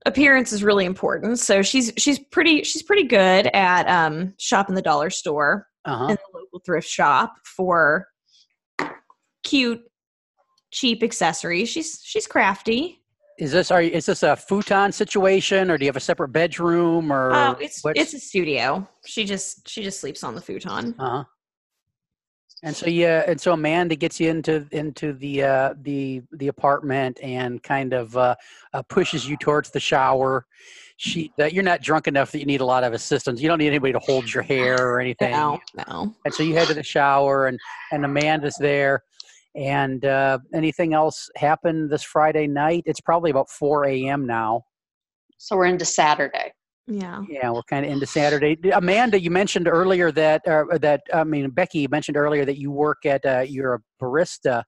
Appearance 0.05 0.51
is 0.51 0.65
really 0.65 0.83
important. 0.83 1.39
So 1.39 1.61
she's 1.61 1.93
she's 1.97 2.19
pretty 2.19 2.63
she's 2.63 2.83
pretty 2.83 3.03
good 3.07 3.47
at 3.53 3.87
um 3.87 4.33
shopping 4.37 4.75
the 4.75 4.81
dollar 4.81 5.09
store 5.09 5.67
Uh 5.85 5.97
huh. 5.97 6.07
in 6.09 6.17
the 6.33 6.42
local 6.53 6.63
thrift 6.65 6.87
shop 6.87 7.35
for 7.43 8.07
cute 9.43 9.81
cheap 10.71 11.03
accessories. 11.03 11.69
She's 11.69 12.01
she's 12.03 12.27
crafty. 12.27 12.99
Is 13.39 13.51
this 13.51 13.71
are 13.71 13.81
you, 13.81 13.91
is 13.91 14.05
this 14.05 14.23
a 14.23 14.35
futon 14.35 14.91
situation 14.91 15.71
or 15.71 15.77
do 15.77 15.85
you 15.85 15.89
have 15.89 15.97
a 15.97 16.01
separate 16.01 16.29
bedroom 16.29 17.11
or? 17.11 17.33
Oh, 17.33 17.57
it's 17.59 17.81
it's 17.95 18.13
a 18.13 18.19
studio. 18.19 18.87
She 19.05 19.25
just 19.25 19.67
she 19.67 19.83
just 19.83 19.99
sleeps 19.99 20.23
on 20.23 20.35
the 20.35 20.41
futon. 20.41 20.95
Uh-huh. 20.99 21.23
And 22.65 22.73
so 22.73 22.87
yeah, 22.87 23.25
and 23.27 23.39
so 23.39 23.51
Amanda 23.51 23.93
gets 23.97 24.21
you 24.21 24.29
into 24.29 24.65
into 24.71 25.11
the 25.11 25.43
uh, 25.43 25.73
the 25.81 26.21
the 26.31 26.47
apartment 26.47 27.19
and 27.21 27.61
kind 27.61 27.91
of 27.91 28.15
uh, 28.15 28.35
uh, 28.73 28.81
pushes 28.83 29.27
you 29.27 29.35
towards 29.35 29.69
the 29.71 29.81
shower. 29.81 30.45
She 30.95 31.33
that 31.37 31.51
you're 31.51 31.63
not 31.63 31.81
drunk 31.81 32.07
enough 32.07 32.31
that 32.31 32.39
you 32.39 32.45
need 32.45 32.61
a 32.61 32.65
lot 32.65 32.85
of 32.85 32.93
assistance. 32.93 33.41
You 33.41 33.49
don't 33.49 33.57
need 33.57 33.67
anybody 33.67 33.91
to 33.91 33.99
hold 33.99 34.33
your 34.33 34.43
hair 34.43 34.77
or 34.79 35.01
anything. 35.01 35.31
No, 35.31 35.59
no. 35.89 36.15
And 36.23 36.33
so 36.33 36.41
you 36.41 36.55
head 36.55 36.69
to 36.69 36.73
the 36.73 36.83
shower, 36.83 37.47
and 37.47 37.59
and 37.91 38.05
Amanda's 38.05 38.55
there. 38.57 39.03
And 39.55 40.05
uh, 40.05 40.39
anything 40.53 40.93
else 40.93 41.29
happened 41.35 41.89
this 41.89 42.03
Friday 42.03 42.47
night? 42.47 42.83
It's 42.85 43.01
probably 43.01 43.29
about 43.29 43.49
4 43.49 43.85
a.m. 43.85 44.25
now. 44.25 44.63
So 45.37 45.57
we're 45.57 45.65
into 45.65 45.85
Saturday. 45.85 46.53
Yeah. 46.87 47.23
Yeah, 47.29 47.49
we're 47.51 47.63
kind 47.63 47.85
of 47.85 47.91
into 47.91 48.05
Saturday. 48.05 48.57
Amanda, 48.73 49.19
you 49.19 49.31
mentioned 49.31 49.67
earlier 49.67 50.11
that 50.11 50.45
uh, 50.47 50.77
that 50.79 51.01
I 51.13 51.23
mean 51.23 51.49
Becky 51.49 51.79
you 51.79 51.89
mentioned 51.89 52.17
earlier 52.17 52.45
that 52.45 52.59
you 52.59 52.71
work 52.71 53.05
at 53.05 53.25
uh, 53.25 53.39
you're 53.39 53.75
a 53.75 53.79
barista 54.01 54.63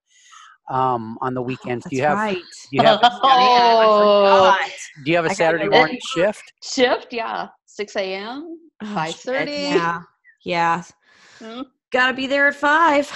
um, 0.70 1.18
on 1.22 1.34
the 1.34 1.42
weekends. 1.42 1.84
That's 1.84 1.92
do 1.92 1.96
you 1.98 2.04
have 2.04 2.18
right. 2.18 2.38
do 2.38 2.78
you 2.78 2.84
have 2.84 3.00
Oh. 3.04 4.58
do 5.04 5.12
you 5.12 5.18
have 5.18 5.26
I 5.26 5.28
a 5.28 5.30
gotta 5.30 5.36
Saturday 5.36 5.66
go 5.66 5.72
morning 5.72 6.00
shift? 6.16 6.54
Shift, 6.64 7.12
yeah. 7.12 7.48
6 7.66 7.96
a.m. 7.98 8.60
Oh, 8.82 8.94
Five 8.94 9.12
shit, 9.12 9.22
thirty. 9.22 9.52
Yeah. 9.52 10.02
Yeah. 10.44 10.84
Hmm. 11.40 11.62
Gotta 11.92 12.14
be 12.14 12.28
there 12.28 12.48
at 12.48 12.56
five. 12.56 13.12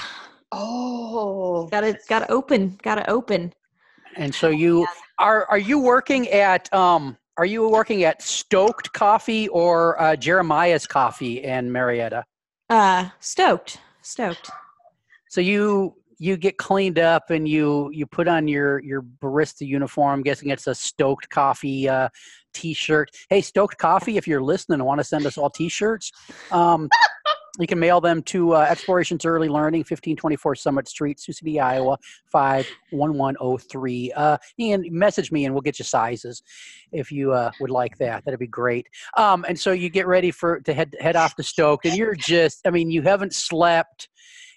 Oh. 0.52 1.68
Gotta 1.72 1.98
gotta 2.08 2.30
open. 2.32 2.78
Gotta 2.84 3.10
open. 3.10 3.54
And 4.16 4.34
so 4.34 4.50
you 4.50 4.88
are 5.18 5.46
are 5.50 5.58
you 5.58 5.80
working 5.80 6.28
at 6.30 6.74
um 6.74 7.18
are 7.40 7.46
you 7.46 7.70
working 7.70 8.04
at 8.04 8.22
Stoked 8.22 8.92
Coffee 8.92 9.48
or 9.48 10.00
uh, 10.02 10.14
Jeremiah's 10.18 10.86
Coffee 10.86 11.42
in 11.42 11.72
Marietta? 11.72 12.26
Uh 12.70 13.08
stoked. 13.22 13.80
Stoked. 14.02 14.52
So 15.30 15.40
you 15.40 15.96
you 16.18 16.36
get 16.36 16.58
cleaned 16.58 17.00
up 17.00 17.30
and 17.30 17.48
you 17.48 17.90
you 17.94 18.06
put 18.06 18.28
on 18.28 18.50
your 18.50 18.80
your 18.80 19.04
barista 19.04 19.66
uniform. 19.66 20.16
I'm 20.16 20.22
guessing 20.22 20.50
it's 20.50 20.68
a 20.68 20.76
Stoked 20.76 21.30
Coffee 21.30 21.88
uh, 21.88 22.10
t-shirt. 22.54 23.10
Hey, 23.30 23.40
Stoked 23.40 23.78
Coffee, 23.78 24.18
if 24.18 24.28
you're 24.28 24.44
listening 24.44 24.82
and 24.82 24.86
want 24.86 25.00
to 25.00 25.06
send 25.06 25.26
us 25.26 25.38
all 25.38 25.50
t-shirts, 25.50 26.12
um, 26.52 26.90
you 27.60 27.68
can 27.68 27.80
mail 27.80 28.00
them 28.02 28.22
to 28.24 28.54
uh, 28.54 28.68
Explorations 28.70 29.26
Early 29.26 29.48
Learning, 29.50 29.80
1524 29.80 30.56
Summit 30.56 30.88
Street, 30.88 31.20
Sioux 31.20 31.34
City, 31.34 31.60
Iowa, 31.60 31.98
51103. 32.32 34.12
Uh, 34.16 34.38
and 34.60 34.86
message 34.92 35.32
me 35.32 35.46
and 35.46 35.54
we'll 35.54 35.62
get 35.62 35.80
you 35.80 35.86
sizes 35.86 36.44
if 36.92 37.12
you 37.12 37.32
uh, 37.34 37.52
would 37.60 37.70
like 37.70 37.98
that. 37.98 38.24
That'd 38.26 38.40
be 38.40 38.48
great. 38.48 38.88
Um, 39.18 39.46
and 39.48 39.60
so 39.60 39.72
you 39.72 39.90
get 39.90 40.08
ready 40.08 40.32
for 40.32 40.60
to 40.62 40.74
head 40.74 40.96
head 41.00 41.16
off 41.16 41.36
to 41.36 41.44
Stoke, 41.44 41.86
and 41.86 41.96
you're 41.96 42.16
just, 42.16 42.66
I 42.66 42.70
mean, 42.70 42.92
you 42.92 43.02
haven't 43.02 43.34
slept. 43.34 44.10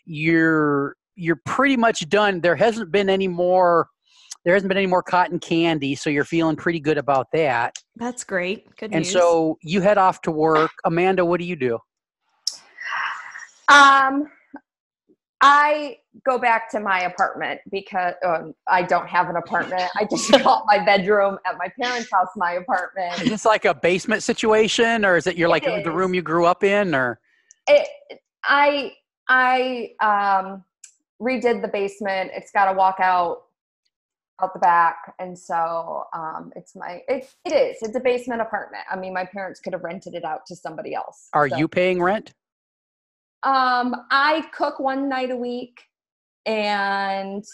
You're 0.05 0.97
you're 1.15 1.41
pretty 1.45 1.77
much 1.77 2.09
done. 2.09 2.41
There 2.41 2.57
hasn't 2.57 2.91
been 2.91 3.09
any 3.11 3.29
more. 3.29 3.89
There 4.45 4.55
hasn't 4.55 4.69
been 4.69 4.79
any 4.79 4.89
more 4.89 5.05
cotton 5.05 5.39
candy, 5.39 5.95
so 5.95 6.11
you're 6.11 6.25
feeling 6.25 6.57
pretty 6.57 6.81
good 6.81 6.99
about 6.99 7.29
that. 7.33 7.77
That's 7.95 8.25
great. 8.25 8.67
Good 8.77 8.93
And 8.93 9.05
news. 9.05 9.13
so 9.13 9.57
you 9.63 9.81
head 9.81 9.99
off 9.99 10.21
to 10.23 10.33
work. 10.33 10.73
Amanda, 10.85 11.25
what 11.25 11.39
do 11.39 11.47
you 11.47 11.55
do? 11.55 11.79
Um, 13.69 14.29
I 15.43 15.99
go 16.25 16.39
back 16.39 16.71
to 16.71 16.79
my 16.79 17.01
apartment 17.01 17.61
because 17.71 18.15
um, 18.25 18.55
I 18.69 18.83
don't 18.83 19.09
have 19.09 19.29
an 19.29 19.37
apartment. 19.37 19.91
I 19.97 20.05
just 20.05 20.33
call 20.43 20.65
my 20.67 20.79
bedroom 20.85 21.39
at 21.47 21.59
my 21.59 21.69
parents' 21.81 22.09
house 22.13 22.29
my 22.37 22.53
apartment. 22.53 23.21
Is 23.23 23.29
this 23.29 23.45
like 23.45 23.65
a 23.65 23.75
basement 23.75 24.23
situation, 24.23 25.05
or 25.05 25.17
is 25.17 25.27
it 25.27 25.37
you're 25.37 25.49
like 25.49 25.65
It 25.65 25.83
the 25.83 25.91
room 25.91 26.15
you 26.15 26.23
grew 26.23 26.47
up 26.47 26.63
in, 26.63 26.95
or 26.95 27.19
It, 27.67 27.89
I 28.45 28.93
I 29.29 29.95
um, 30.01 30.65
redid 31.21 31.61
the 31.61 31.69
basement. 31.69 32.31
It's 32.35 32.53
got 32.53 32.73
a 32.73 32.77
walk 32.77 33.01
out 33.01 33.43
out 34.41 34.55
the 34.55 34.61
back, 34.61 35.13
and 35.19 35.37
so 35.37 36.05
um, 36.15 36.53
it's 36.55 36.77
my 36.77 37.03
it, 37.09 37.29
it 37.45 37.53
is. 37.53 37.79
It's 37.83 37.97
a 37.97 38.01
basement 38.01 38.41
apartment. 38.41 38.85
I 38.89 38.95
mean, 38.95 39.13
my 39.13 39.25
parents 39.25 39.59
could 39.59 39.73
have 39.73 39.83
rented 39.83 40.15
it 40.15 40.25
out 40.25 40.47
to 40.47 40.57
somebody 40.57 40.95
else. 40.95 41.31
are 41.33 41.49
so- 41.49 41.57
you 41.57 41.67
paying 41.67 42.01
rent? 42.01 42.33
Um, 43.45 43.95
I 44.11 44.45
cook 44.55 44.79
one 44.79 45.09
night 45.09 45.31
a 45.31 45.37
week 45.37 45.81
and 46.47 47.45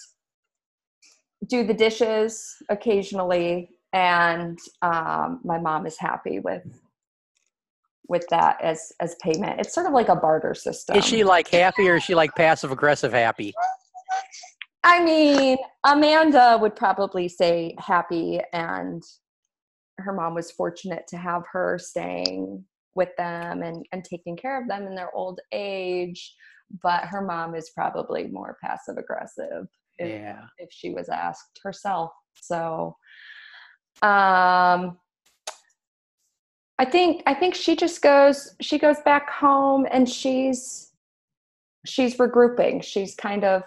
do 1.47 1.65
the 1.65 1.75
dishes 1.75 2.57
occasionally, 2.69 3.71
and 3.93 4.59
um, 4.83 5.41
my 5.45 5.59
mom 5.59 5.87
is 5.87 5.99
happy 5.99 6.41
with 6.41 6.63
with 8.09 8.27
that 8.31 8.61
as 8.63 8.93
as 9.01 9.15
payment. 9.23 9.61
It's 9.61 9.75
sort 9.75 9.87
of 9.87 9.93
like 9.93 10.09
a 10.09 10.17
barter 10.17 10.55
system. 10.55 10.97
Is 10.97 11.07
she 11.07 11.25
like 11.25 11.49
happy, 11.49 11.89
or 11.89 11.97
is 11.97 12.03
she 12.03 12.15
like 12.15 12.35
passive 12.35 12.71
aggressive 12.71 13.13
happy? 13.13 13.55
I 14.85 15.03
mean, 15.03 15.59
Amanda 15.85 16.59
would 16.61 16.77
probably 16.77 17.29
say 17.29 17.75
happy, 17.79 18.41
and 18.53 19.03
her 19.99 20.13
mom 20.13 20.35
was 20.35 20.51
fortunate 20.51 21.07
to 21.09 21.17
have 21.17 21.43
her 21.53 21.79
staying 21.79 22.65
with 22.95 23.11
them 23.17 23.63
and, 23.63 23.85
and 23.93 24.05
taking 24.05 24.37
care 24.37 24.61
of 24.61 24.69
them 24.69 24.87
in 24.87 24.95
their 24.95 25.15
old 25.15 25.41
age. 25.53 26.35
But 26.83 27.05
her 27.05 27.23
mom 27.23 27.55
is 27.55 27.71
probably 27.71 28.29
more 28.29 28.59
passive 28.63 28.99
aggressive 28.99 29.67
if, 29.99 30.09
Yeah. 30.09 30.43
if 30.59 30.69
she 30.71 30.91
was 30.91 31.09
asked 31.09 31.61
herself. 31.63 32.13
So, 32.41 32.97
um, 34.03 34.99
I 36.81 36.85
think 36.85 37.23
I 37.27 37.35
think 37.35 37.55
she 37.57 37.75
just 37.75 38.01
goes 38.03 38.55
she 38.61 38.79
goes 38.79 39.01
back 39.05 39.29
home 39.31 39.87
and 39.91 40.09
she's 40.09 40.93
she's 41.85 42.17
regrouping. 42.17 42.83
She's 42.83 43.15
kind 43.17 43.45
of 43.45 43.63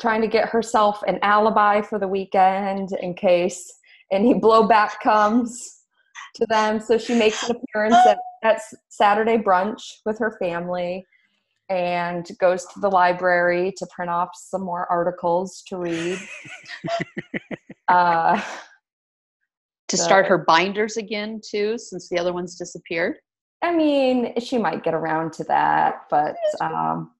trying 0.00 0.20
to 0.22 0.26
get 0.28 0.48
herself 0.48 1.02
an 1.06 1.18
alibi 1.22 1.82
for 1.82 1.98
the 1.98 2.08
weekend 2.08 2.90
in 3.00 3.14
case 3.14 3.72
any 4.10 4.34
blowback 4.40 4.98
comes 5.02 5.82
to 6.36 6.46
them. 6.48 6.80
So 6.80 6.98
she 6.98 7.14
makes 7.16 7.48
an 7.48 7.56
appearance 7.56 7.96
at, 8.06 8.18
at 8.42 8.60
Saturday 8.88 9.36
brunch 9.38 9.98
with 10.04 10.18
her 10.18 10.36
family 10.38 11.04
and 11.68 12.26
goes 12.38 12.64
to 12.66 12.80
the 12.80 12.88
library 12.88 13.72
to 13.76 13.86
print 13.94 14.10
off 14.10 14.30
some 14.34 14.62
more 14.62 14.90
articles 14.90 15.62
to 15.68 15.76
read. 15.76 16.18
uh, 17.88 18.40
To 19.88 19.96
So- 19.96 20.04
start 20.04 20.26
her 20.26 20.38
binders 20.38 20.96
again 20.96 21.40
too, 21.46 21.78
since 21.78 22.08
the 22.08 22.18
other 22.18 22.32
ones 22.32 22.56
disappeared. 22.56 23.16
I 23.60 23.74
mean, 23.74 24.38
she 24.40 24.56
might 24.56 24.84
get 24.84 24.94
around 24.94 25.32
to 25.34 25.44
that, 25.44 26.02
but 26.10 26.36
um, 26.60 27.10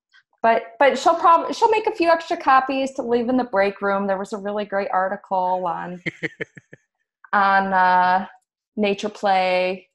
but 0.41 0.63
but 0.79 0.97
she'll 0.97 1.17
probably 1.17 1.53
she'll 1.53 1.71
make 1.71 1.89
a 1.89 1.95
few 1.95 2.09
extra 2.11 2.37
copies 2.37 2.93
to 2.93 3.03
leave 3.03 3.29
in 3.29 3.37
the 3.37 3.45
break 3.45 3.83
room. 3.83 4.07
There 4.07 4.19
was 4.19 4.33
a 4.33 4.37
really 4.39 4.65
great 4.65 4.89
article 4.93 5.67
on 5.67 6.01
on 7.33 7.73
uh, 7.73 8.27
Nature 8.77 9.09
Play 9.09 9.88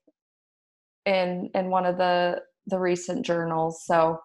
in 1.05 1.49
in 1.55 1.69
one 1.69 1.85
of 1.85 1.97
the 1.97 2.41
the 2.67 2.79
recent 2.79 3.25
journals. 3.25 3.83
So 3.85 4.19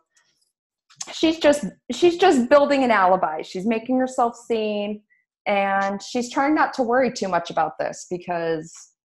she's 1.12 1.38
just 1.38 1.64
she's 1.92 2.16
just 2.16 2.48
building 2.48 2.84
an 2.84 2.90
alibi. 2.90 3.42
She's 3.42 3.66
making 3.66 3.98
herself 3.98 4.36
seen, 4.36 5.02
and 5.46 6.02
she's 6.02 6.30
trying 6.32 6.54
not 6.54 6.72
to 6.74 6.82
worry 6.82 7.12
too 7.12 7.28
much 7.28 7.50
about 7.50 7.72
this 7.78 8.06
because 8.10 8.72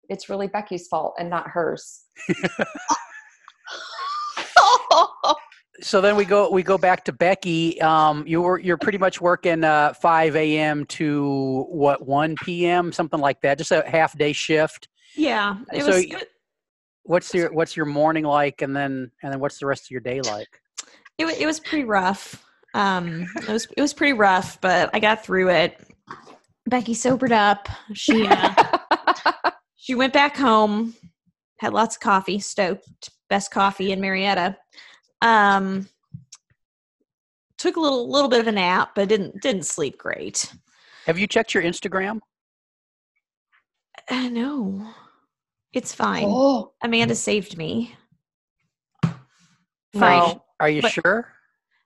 it's 0.10 0.30
really 0.30 0.48
Becky's 0.48 0.88
fault 0.88 1.16
and 1.20 1.30
not 1.30 1.48
hers. 1.48 2.04
So 5.84 6.00
then 6.00 6.16
we 6.16 6.26
go 6.26 6.48
we 6.52 6.62
go 6.62 6.78
back 6.78 7.04
to 7.06 7.12
Becky. 7.12 7.82
Um, 7.82 8.24
you 8.28 8.42
were 8.42 8.60
you're 8.60 8.78
pretty 8.78 9.00
much 9.00 9.20
working 9.20 9.64
uh, 9.64 9.94
5 9.94 10.36
a.m. 10.36 10.86
to 10.88 11.66
what 11.70 12.06
1 12.06 12.36
p.m. 12.44 12.92
something 12.92 13.20
like 13.20 13.42
that, 13.42 13.58
just 13.58 13.72
a 13.72 13.84
half 13.88 14.16
day 14.16 14.32
shift. 14.32 14.88
yeah. 15.16 15.56
It 15.74 15.82
So 15.82 15.88
was 15.88 16.06
y- 16.08 16.22
What's 17.04 17.34
your 17.34 17.52
what's 17.52 17.76
your 17.76 17.86
morning 17.86 18.24
like, 18.24 18.62
and 18.62 18.76
then 18.76 19.12
and 19.24 19.34
then 19.34 19.40
what's 19.40 19.60
the 19.60 19.66
rest 19.66 19.86
of 19.86 19.92
your 19.92 20.02
day 20.02 20.22
like? 20.22 20.62
it, 21.18 21.42
it 21.42 21.46
was 21.46 21.60
pretty 21.60 21.84
rough. 21.84 22.44
Um, 22.74 23.28
it 23.36 23.50
was 23.50 23.68
it 23.78 23.82
was 23.82 23.94
pretty 23.94 24.14
rough, 24.14 24.60
but 24.62 24.90
I 24.94 25.00
got 25.00 25.24
through 25.24 25.50
it. 25.50 25.80
Becky 26.68 26.94
sobered 26.94 27.32
up. 27.32 27.68
She 27.94 28.28
uh, 28.28 28.78
she 29.76 29.96
went 29.96 30.14
back 30.14 30.38
home, 30.38 30.96
had 31.60 31.74
lots 31.74 31.96
of 31.96 32.02
coffee, 32.02 32.40
stoked, 32.40 33.10
best 33.30 33.52
coffee 33.52 33.92
in 33.92 34.00
Marietta. 34.00 34.58
Um, 35.22 35.88
took 37.58 37.76
a 37.76 37.80
little 37.80 38.10
little 38.10 38.30
bit 38.30 38.40
of 38.40 38.48
a 38.48 38.52
nap, 38.52 38.92
but 38.96 39.10
didn't 39.10 39.42
didn't 39.42 39.64
sleep 39.64 39.98
great. 39.98 40.54
Have 41.06 41.18
you 41.18 41.28
checked 41.28 41.54
your 41.54 41.64
Instagram? 41.64 42.20
Uh, 44.10 44.30
no, 44.30 44.94
it's 45.74 45.94
fine. 45.94 46.26
oh, 46.28 46.74
Amanda 46.84 47.16
saved 47.16 47.58
me. 47.58 47.96
Are 49.04 50.28
you, 50.30 50.42
are 50.60 50.70
you 50.70 50.82
But- 50.82 50.92
sure? 50.92 51.34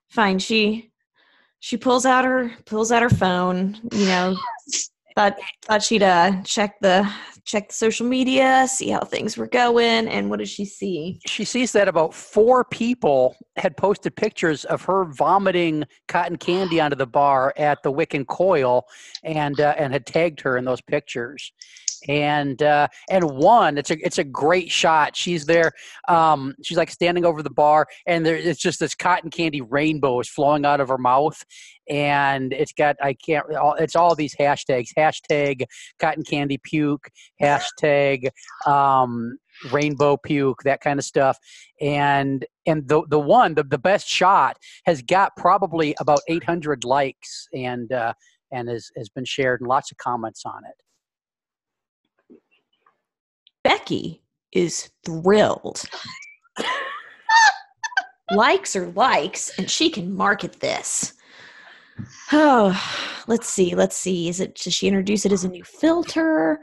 Fine. 0.08 0.38
She 0.38 0.92
she 1.58 1.76
pulls 1.76 2.06
out 2.06 2.24
her 2.24 2.52
pulls 2.64 2.92
out 2.92 3.02
her 3.02 3.10
phone. 3.10 3.76
You 3.92 4.06
know, 4.06 4.36
thought 5.16 5.36
thought 5.64 5.82
she'd 5.82 6.02
uh 6.04 6.42
check 6.44 6.78
the 6.80 7.10
check 7.44 7.68
the 7.68 7.74
social 7.74 8.06
media, 8.06 8.66
see 8.68 8.90
how 8.90 9.00
things 9.00 9.36
were 9.36 9.48
going, 9.48 10.06
and 10.08 10.30
what 10.30 10.38
did 10.38 10.48
she 10.48 10.64
see? 10.64 11.20
She 11.26 11.44
sees 11.44 11.72
that 11.72 11.88
about 11.88 12.14
four 12.14 12.64
people 12.64 13.34
had 13.56 13.76
posted 13.76 14.14
pictures 14.14 14.64
of 14.66 14.82
her 14.82 15.04
vomiting 15.06 15.84
cotton 16.06 16.36
candy 16.36 16.80
onto 16.80 16.96
the 16.96 17.06
bar 17.06 17.52
at 17.56 17.82
the 17.82 17.90
Wick 17.90 18.14
and 18.14 18.26
Coil, 18.28 18.84
and 19.24 19.58
uh, 19.60 19.74
and 19.76 19.92
had 19.92 20.06
tagged 20.06 20.40
her 20.42 20.56
in 20.56 20.64
those 20.64 20.80
pictures. 20.80 21.52
And 22.08 22.62
uh, 22.62 22.88
and 23.10 23.24
one, 23.24 23.78
it's 23.78 23.90
a 23.90 24.04
it's 24.04 24.18
a 24.18 24.24
great 24.24 24.70
shot. 24.70 25.16
She's 25.16 25.46
there. 25.46 25.72
Um, 26.08 26.54
she's 26.62 26.76
like 26.76 26.90
standing 26.90 27.24
over 27.24 27.42
the 27.42 27.50
bar, 27.50 27.86
and 28.06 28.24
there, 28.24 28.36
it's 28.36 28.60
just 28.60 28.80
this 28.80 28.94
cotton 28.94 29.30
candy 29.30 29.60
rainbow 29.60 30.20
is 30.20 30.28
flowing 30.28 30.64
out 30.64 30.80
of 30.80 30.88
her 30.88 30.98
mouth, 30.98 31.42
and 31.88 32.52
it's 32.52 32.72
got 32.72 32.96
I 33.02 33.14
can't. 33.14 33.46
It's 33.78 33.96
all 33.96 34.14
these 34.14 34.34
hashtags. 34.36 34.88
Hashtag 34.96 35.64
cotton 35.98 36.24
candy 36.24 36.58
puke. 36.58 37.08
Hashtag 37.40 38.28
um, 38.66 39.38
rainbow 39.70 40.16
puke. 40.16 40.62
That 40.64 40.80
kind 40.80 40.98
of 40.98 41.04
stuff. 41.04 41.38
And 41.80 42.44
and 42.66 42.88
the 42.88 43.02
the 43.08 43.20
one 43.20 43.54
the, 43.54 43.64
the 43.64 43.78
best 43.78 44.08
shot 44.08 44.56
has 44.84 45.02
got 45.02 45.36
probably 45.36 45.94
about 46.00 46.20
800 46.28 46.84
likes 46.84 47.48
and 47.54 47.90
uh, 47.92 48.12
and 48.52 48.68
has 48.68 48.90
has 48.96 49.08
been 49.08 49.24
shared 49.24 49.60
and 49.60 49.68
lots 49.68 49.90
of 49.90 49.98
comments 49.98 50.42
on 50.44 50.62
it. 50.64 50.74
Becky 53.66 54.22
is 54.52 54.90
thrilled. 55.04 55.82
likes 58.30 58.76
are 58.76 58.86
likes, 58.92 59.50
and 59.58 59.68
she 59.68 59.90
can 59.90 60.14
market 60.14 60.60
this. 60.60 61.14
Oh, 62.30 62.80
let's 63.26 63.48
see. 63.48 63.74
Let's 63.74 63.96
see. 63.96 64.28
Is 64.28 64.38
it 64.38 64.54
does 64.54 64.72
she 64.72 64.86
introduce 64.86 65.26
it 65.26 65.32
as 65.32 65.42
a 65.42 65.48
new 65.48 65.64
filter, 65.64 66.60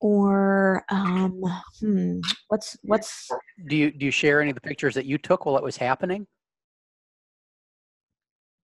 or 0.00 0.82
um, 0.88 1.42
hmm, 1.80 2.20
what's 2.48 2.74
what's 2.84 3.28
Do 3.68 3.76
you 3.76 3.90
do 3.90 4.06
you 4.06 4.10
share 4.10 4.40
any 4.40 4.48
of 4.50 4.54
the 4.54 4.60
pictures 4.62 4.94
that 4.94 5.04
you 5.04 5.18
took 5.18 5.44
while 5.44 5.58
it 5.58 5.62
was 5.62 5.76
happening, 5.76 6.26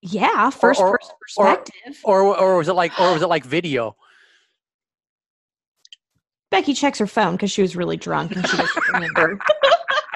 yeah, 0.00 0.48
first 0.48 0.80
or- 0.80 0.96
person 0.96 1.14
or- 1.36 1.46
perspective. 1.56 2.00
or 2.04 2.38
or 2.38 2.56
was 2.56 2.68
it 2.68 2.72
like 2.74 2.98
or 2.98 3.12
was 3.12 3.20
it 3.22 3.28
like 3.28 3.44
video? 3.44 3.96
Becky 6.52 6.74
checks 6.74 6.98
her 7.00 7.06
phone 7.08 7.32
because 7.32 7.50
she 7.50 7.62
was 7.62 7.74
really 7.74 7.96
drunk 7.96 8.36
and 8.36 8.46
she 8.46 8.56
doesn't 8.56 8.88
remember. 8.92 9.38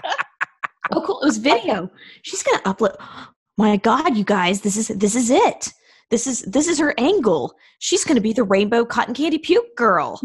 oh, 0.92 1.02
cool! 1.04 1.20
It 1.22 1.26
was 1.26 1.38
video. 1.38 1.90
She's 2.22 2.42
gonna 2.44 2.62
upload. 2.62 2.94
My 3.58 3.78
God, 3.78 4.16
you 4.18 4.24
guys, 4.24 4.60
this 4.60 4.76
is 4.76 4.88
this 4.88 5.16
is 5.16 5.30
it. 5.30 5.72
This 6.10 6.26
is 6.26 6.42
this 6.42 6.68
is 6.68 6.78
her 6.78 6.94
angle. 6.98 7.54
She's 7.80 8.04
gonna 8.04 8.20
be 8.20 8.32
the 8.34 8.44
rainbow 8.44 8.84
cotton 8.84 9.14
candy 9.14 9.38
puke 9.38 9.74
girl. 9.76 10.20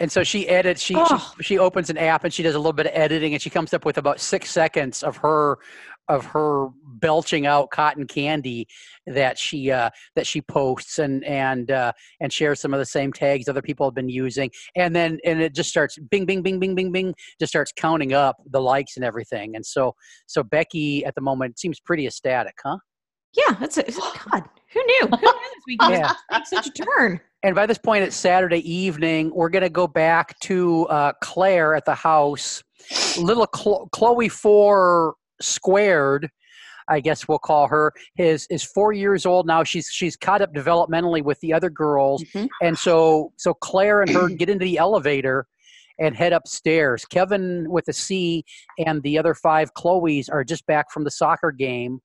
And 0.00 0.10
so 0.10 0.24
she 0.24 0.48
edits. 0.48 0.80
She, 0.80 0.94
Oh. 0.96 1.32
she 1.36 1.42
she 1.42 1.58
opens 1.58 1.90
an 1.90 1.98
app 1.98 2.24
and 2.24 2.32
she 2.32 2.42
does 2.42 2.54
a 2.54 2.58
little 2.58 2.72
bit 2.72 2.86
of 2.86 2.92
editing, 2.94 3.34
and 3.34 3.42
she 3.42 3.50
comes 3.50 3.74
up 3.74 3.84
with 3.84 3.98
about 3.98 4.20
six 4.20 4.50
seconds 4.50 5.02
of 5.02 5.16
her 5.18 5.58
of 6.08 6.24
her 6.26 6.68
belching 7.00 7.46
out 7.46 7.70
cotton 7.70 8.06
candy 8.06 8.66
that 9.06 9.38
she 9.38 9.70
uh, 9.70 9.90
that 10.16 10.26
she 10.26 10.40
posts 10.42 10.98
and 10.98 11.24
and 11.24 11.70
uh, 11.70 11.92
and 12.20 12.32
shares 12.32 12.60
some 12.60 12.72
of 12.74 12.78
the 12.78 12.86
same 12.86 13.12
tags 13.12 13.48
other 13.48 13.62
people 13.62 13.86
have 13.86 13.94
been 13.94 14.08
using, 14.08 14.50
and 14.76 14.94
then 14.94 15.18
and 15.24 15.40
it 15.40 15.54
just 15.54 15.70
starts 15.70 15.98
bing 16.10 16.26
bing 16.26 16.42
bing 16.42 16.58
bing 16.58 16.74
bing 16.74 16.92
bing 16.92 17.14
just 17.40 17.52
starts 17.52 17.72
counting 17.76 18.12
up 18.12 18.36
the 18.50 18.60
likes 18.60 18.96
and 18.96 19.04
everything. 19.04 19.56
And 19.56 19.64
so 19.64 19.94
so 20.26 20.42
Becky 20.42 21.04
at 21.04 21.14
the 21.14 21.20
moment 21.20 21.58
seems 21.58 21.80
pretty 21.80 22.06
ecstatic, 22.06 22.54
huh? 22.62 22.78
Yeah, 23.34 23.56
that's 23.58 23.78
a 23.78 23.82
God. 24.30 24.44
Who 24.72 24.82
knew? 24.84 25.00
Who 25.02 25.16
knew 25.16 25.50
this 25.54 25.64
week 25.66 25.82
was 25.82 25.98
Yeah. 25.98 26.12
take 26.32 26.46
such 26.46 26.66
a 26.66 26.70
turn? 26.70 27.20
And 27.42 27.54
by 27.54 27.66
this 27.66 27.78
point, 27.78 28.04
it's 28.04 28.16
Saturday 28.16 28.60
evening. 28.70 29.32
We're 29.34 29.48
going 29.48 29.64
to 29.64 29.70
go 29.70 29.86
back 29.86 30.38
to 30.40 30.86
uh, 30.86 31.12
Claire 31.22 31.74
at 31.74 31.84
the 31.84 31.94
house. 31.94 32.62
Little 33.18 33.46
Chloe 33.46 34.28
Four 34.28 35.14
squared, 35.42 36.28
I 36.88 37.00
guess 37.00 37.28
we'll 37.28 37.38
call 37.38 37.68
her, 37.68 37.92
is 38.18 38.46
is 38.50 38.62
four 38.64 38.92
years 38.92 39.24
old 39.26 39.46
now. 39.46 39.62
She's 39.64 39.88
she's 39.90 40.16
caught 40.16 40.42
up 40.42 40.52
developmentally 40.52 41.22
with 41.22 41.38
the 41.40 41.52
other 41.52 41.70
girls, 41.70 42.24
Mhm. 42.34 42.48
and 42.62 42.78
so 42.78 43.32
so 43.36 43.54
Claire 43.54 44.00
and 44.02 44.10
her 44.10 44.28
get 44.28 44.48
into 44.48 44.64
the 44.64 44.78
elevator 44.78 45.46
and 46.00 46.16
head 46.16 46.32
upstairs. 46.32 47.04
Kevin 47.04 47.66
with 47.70 47.86
a 47.88 47.92
C 47.92 48.44
and 48.84 49.02
the 49.02 49.18
other 49.18 49.34
five 49.34 49.74
Chloes 49.74 50.28
are 50.28 50.42
just 50.44 50.66
back 50.66 50.90
from 50.90 51.04
the 51.04 51.10
soccer 51.10 51.52
game, 51.52 52.00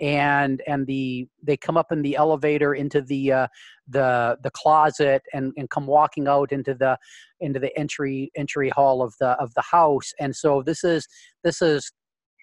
and 0.00 0.60
and 0.66 0.86
the 0.86 1.26
they 1.42 1.56
come 1.56 1.76
up 1.76 1.90
in 1.90 2.02
the 2.02 2.16
elevator 2.16 2.74
into 2.74 3.00
the 3.00 3.32
uh, 3.32 3.46
the 3.88 4.36
the 4.42 4.50
closet 4.50 5.22
and, 5.32 5.52
and 5.56 5.70
come 5.70 5.86
walking 5.86 6.28
out 6.28 6.52
into 6.52 6.74
the 6.74 6.98
into 7.40 7.58
the 7.58 7.76
entry 7.78 8.30
entry 8.36 8.68
hall 8.68 9.02
of 9.02 9.14
the 9.20 9.30
of 9.40 9.54
the 9.54 9.62
house. 9.62 10.12
And 10.20 10.36
so 10.36 10.62
this 10.62 10.84
is 10.84 11.08
this 11.44 11.62
is 11.62 11.90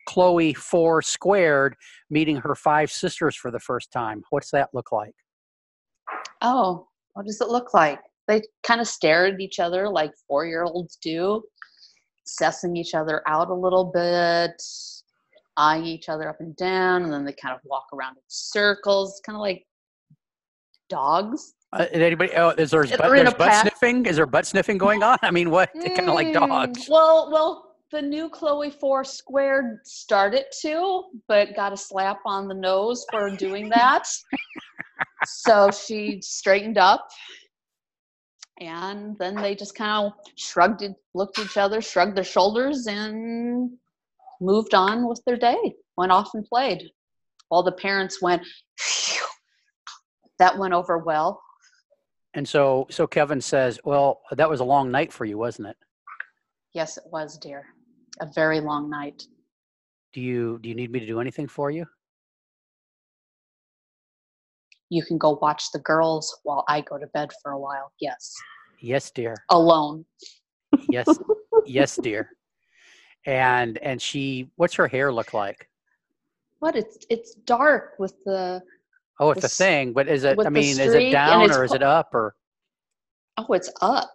Chloe 0.06 0.54
four 0.54 1.02
squared 1.02 1.76
meeting 2.10 2.38
her 2.38 2.56
five 2.56 2.92
sisters 2.92 3.36
for 3.36 3.52
the 3.52 3.60
first 3.60 3.92
time. 3.92 4.24
What's 4.30 4.52
that 4.52 4.70
look 4.74 4.92
like? 4.92 5.16
Oh, 6.42 6.88
what 7.14 7.26
does 7.26 7.42
it 7.42 7.50
look 7.50 7.74
like? 7.74 8.00
They 8.28 8.42
kind 8.64 8.82
of 8.82 8.88
stare 8.88 9.28
at 9.28 9.40
each 9.40 9.60
other 9.60 9.90
like 9.90 10.12
four 10.28 10.46
year 10.46 10.64
olds 10.64 10.98
do, 11.02 11.44
sussing 12.26 12.78
each 12.78 12.94
other 12.94 13.22
out 13.28 13.50
a 13.50 13.54
little 13.54 13.86
bit, 13.86 14.62
eyeing 15.58 15.86
each 15.86 16.10
other 16.10 16.30
up 16.30 16.38
and 16.40 16.56
down, 16.56 17.04
and 17.04 17.14
then 17.14 17.26
they 17.26 17.34
kind 17.34 17.54
of 17.56 17.62
walk 17.64 17.86
around 17.94 18.18
in 18.18 18.24
circles, 18.28 19.22
kind 19.26 19.36
of 19.36 19.42
like 19.42 19.66
dogs. 20.90 21.54
Uh, 21.74 21.86
is 21.92 22.02
anybody? 22.02 22.32
Oh, 22.36 22.50
is 22.50 22.72
there, 22.72 22.84
is 22.84 22.92
butt, 22.92 23.12
there's 23.12 23.34
butt 23.34 23.50
pack. 23.50 23.62
sniffing? 23.62 24.06
Is 24.06 24.16
there 24.16 24.26
butt 24.26 24.46
sniffing 24.46 24.78
going 24.78 25.04
on? 25.04 25.18
I 25.22 25.32
mean, 25.32 25.50
what? 25.50 25.72
kind 25.74 26.08
of 26.08 26.16
like 26.16 26.28
Mm, 26.28 26.34
dogs. 26.34 26.88
Well, 26.90 27.30
well, 27.32 27.65
the 27.96 28.02
new 28.02 28.28
Chloe 28.30 28.70
Four 28.70 29.06
Squared 29.06 29.80
started 29.86 30.44
to, 30.62 31.04
but 31.30 31.56
got 31.56 31.72
a 31.72 31.78
slap 31.78 32.20
on 32.26 32.50
the 32.50 32.54
nose 32.54 33.06
for 33.10 33.30
doing 33.30 33.70
that. 33.70 34.04
so 35.26 35.72
she 35.72 36.20
straightened 36.22 36.78
up, 36.78 37.08
and 38.60 39.18
then 39.18 39.36
they 39.36 39.56
just 39.56 39.76
kind 39.76 40.08
of 40.08 40.12
shrugged, 40.36 40.82
it, 40.82 40.92
looked 41.14 41.40
at 41.40 41.46
each 41.46 41.56
other, 41.56 41.82
shrugged 41.82 42.18
their 42.18 42.26
shoulders, 42.26 42.86
and 42.86 43.72
moved 44.42 44.74
on 44.74 45.08
with 45.08 45.22
their 45.26 45.38
day. 45.38 45.76
Went 45.96 46.12
off 46.12 46.32
and 46.34 46.46
played. 46.46 46.92
While 47.48 47.64
the 47.64 47.72
parents 47.72 48.22
went, 48.22 48.44
"Phew, 48.78 49.26
that 50.38 50.58
went 50.58 50.74
over 50.74 50.98
well. 50.98 51.42
And 52.34 52.46
so 52.46 52.88
so 52.90 53.08
Kevin 53.08 53.40
says, 53.40 53.80
"Well, 53.86 54.20
that 54.32 54.50
was 54.50 54.60
a 54.60 54.66
long 54.66 54.92
night 54.92 55.14
for 55.14 55.24
you, 55.24 55.38
wasn't 55.38 55.70
it? 55.70 55.78
Yes, 56.74 56.98
it 56.98 57.06
was, 57.10 57.38
dear. 57.38 57.68
A 58.22 58.28
very 58.34 58.60
long 58.60 58.90
night. 58.90 59.24
Do 60.14 60.22
you 60.22 60.60
do 60.62 60.70
you 60.70 60.76
need 60.76 60.92
me 60.92 61.00
to 61.00 61.06
do 61.06 61.20
anything 61.20 61.48
for 61.48 61.72
you?" 61.72 61.86
you 64.90 65.04
can 65.04 65.18
go 65.18 65.38
watch 65.42 65.72
the 65.72 65.80
girls 65.80 66.40
while 66.44 66.64
I 66.68 66.82
go 66.82 66.98
to 66.98 67.08
bed 67.08 67.32
for 67.42 67.52
a 67.52 67.60
while. 67.60 67.92
Yes. 68.00 68.34
Yes, 68.80 69.12
dear. 69.12 69.36
Alone. 69.50 70.06
Yes, 70.90 71.20
yes, 71.66 71.98
dear. 71.98 72.30
And 73.26 73.78
and 73.80 74.02
she, 74.02 74.50
what's 74.56 74.76
her 74.76 74.88
hair 74.88 75.12
look 75.12 75.34
like? 75.34 75.70
What 76.60 76.76
it's 76.76 76.98
it's 77.10 77.36
dark 77.46 77.96
with 78.00 78.14
the 78.26 78.62
Oh, 79.20 79.32
it's 79.32 79.42
The 79.42 79.48
a 79.48 79.50
thing, 79.50 79.94
but 79.94 80.08
is 80.10 80.26
it? 80.26 80.38
I 80.46 80.50
mean, 80.50 80.78
is 80.80 80.94
it 80.94 81.12
down 81.12 81.50
or 81.52 81.64
is 81.64 81.74
it 81.74 81.84
up 81.84 82.14
or? 82.14 82.36
oh 83.38 83.52
it's 83.54 83.72
up 83.82 84.14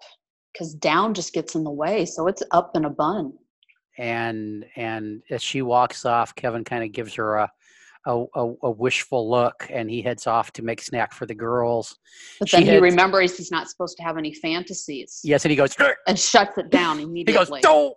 because 0.53 0.73
down 0.75 1.13
just 1.13 1.35
gets 1.35 1.55
in 1.55 1.65
the 1.65 1.71
way. 1.71 2.07
So 2.07 2.27
it's 2.27 2.43
up 2.53 2.77
in 2.77 2.85
a 2.85 2.91
bun. 2.91 3.33
And 4.01 4.65
and 4.77 5.23
as 5.31 5.43
she 5.43 5.61
walks 5.61 6.07
off, 6.07 6.35
Kevin 6.35 6.65
kind 6.65 6.83
of 6.83 6.91
gives 6.91 7.15
her 7.17 7.37
a, 7.37 7.53
a 8.07 8.25
a 8.35 8.55
a 8.63 8.71
wishful 8.71 9.31
look, 9.31 9.67
and 9.69 9.91
he 9.91 10.01
heads 10.01 10.27
off 10.27 10.53
to 10.53 10.63
make 10.63 10.81
snack 10.81 11.13
for 11.13 11.27
the 11.27 11.35
girls. 11.35 11.99
But 12.39 12.49
She 12.49 12.65
then 12.65 12.67
he 12.67 12.79
remembers 12.79 13.37
he's 13.37 13.51
not 13.51 13.69
supposed 13.69 13.99
to 13.99 14.03
have 14.03 14.17
any 14.17 14.33
fantasies 14.33 15.21
Yes, 15.23 15.45
and 15.45 15.51
he 15.51 15.57
goes. 15.57 15.77
And 16.07 16.19
shuts 16.19 16.57
it 16.57 16.71
down 16.71 16.99
immediately. 16.99 17.33
He 17.33 17.39
goes. 17.39 17.63
Don't. 17.63 17.95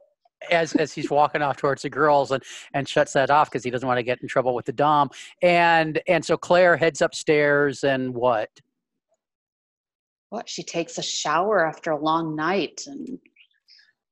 As 0.52 0.76
as 0.76 0.92
he's 0.92 1.10
walking 1.10 1.42
off 1.42 1.56
towards 1.56 1.84
the 1.84 1.90
girls 1.90 2.32
and 2.32 2.44
and 2.74 2.86
shuts 2.86 3.14
that 3.14 3.30
off 3.30 3.50
because 3.50 3.64
he 3.64 3.70
doesn't 3.70 3.88
want 3.88 3.98
to 3.98 4.04
get 4.04 4.22
in 4.22 4.28
trouble 4.28 4.54
with 4.54 4.66
the 4.66 4.74
dom. 4.74 5.10
And 5.42 6.02
and 6.06 6.26
so 6.26 6.36
Claire 6.36 6.76
heads 6.76 7.02
upstairs 7.02 7.86
and 7.86 8.14
what? 8.14 8.50
what? 10.34 10.50
She 10.50 10.64
takes 10.64 10.98
a 10.98 11.04
shower 11.04 11.64
after 11.64 11.92
a 11.92 11.98
long 11.98 12.36
night 12.36 12.82
and 12.88 13.20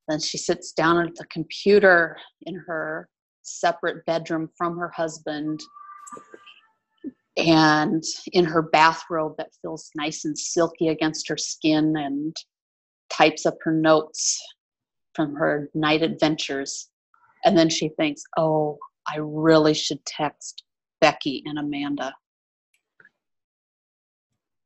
then 0.07 0.19
she 0.19 0.37
sits 0.37 0.71
down 0.71 1.05
at 1.05 1.15
the 1.15 1.25
computer 1.25 2.17
in 2.43 2.55
her 2.67 3.07
separate 3.43 4.05
bedroom 4.05 4.49
from 4.57 4.77
her 4.77 4.89
husband 4.89 5.59
and 7.37 8.03
in 8.33 8.45
her 8.45 8.61
bathrobe 8.61 9.33
that 9.37 9.49
feels 9.61 9.89
nice 9.95 10.25
and 10.25 10.37
silky 10.37 10.89
against 10.89 11.27
her 11.27 11.37
skin 11.37 11.95
and 11.97 12.35
types 13.09 13.45
up 13.45 13.55
her 13.61 13.71
notes 13.71 14.39
from 15.15 15.33
her 15.33 15.69
night 15.73 16.03
adventures 16.03 16.89
and 17.45 17.57
then 17.57 17.69
she 17.69 17.89
thinks 17.97 18.21
oh 18.37 18.77
i 19.07 19.17
really 19.17 19.73
should 19.73 20.03
text 20.05 20.63
becky 20.99 21.41
and 21.45 21.57
amanda 21.57 22.13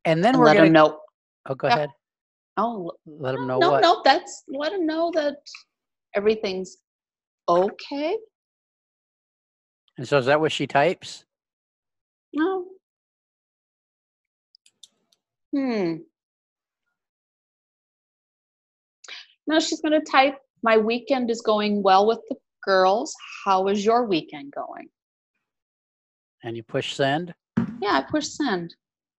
And 0.05 0.23
then 0.23 0.35
and 0.35 0.39
we're 0.39 0.45
let 0.47 0.53
gonna 0.53 0.65
them 0.65 0.73
know 0.73 0.99
Oh, 1.47 1.55
go 1.55 1.67
Yeah. 1.67 1.75
ahead. 1.75 1.89
Oh, 2.57 2.91
Let 3.05 3.33
them 3.33 3.47
know 3.47 3.59
no, 3.59 3.71
what. 3.71 3.81
no, 3.81 4.01
that's 4.03 4.43
let 4.47 4.71
them 4.71 4.85
know 4.85 5.11
that 5.13 5.37
everything's 6.15 6.77
okay. 7.49 8.17
And 9.97 10.07
so 10.07 10.17
is 10.17 10.25
that 10.25 10.39
what 10.39 10.51
she 10.51 10.67
types? 10.67 11.25
No. 12.33 12.65
Hmm. 15.53 15.95
No, 19.47 19.59
she's 19.59 19.81
going 19.81 19.93
to 19.93 20.11
type, 20.11 20.37
My 20.63 20.77
weekend 20.77 21.29
is 21.29 21.41
going 21.41 21.81
well 21.83 22.07
with 22.07 22.19
the 22.29 22.35
girls. 22.63 23.15
How 23.45 23.67
is 23.67 23.85
your 23.85 24.05
weekend 24.05 24.53
going? 24.53 24.87
And 26.43 26.57
you 26.57 26.63
push 26.63 26.93
send. 26.93 27.33
Yeah, 27.81 27.91
I 27.91 28.01
push 28.09 28.27
send. 28.27 28.75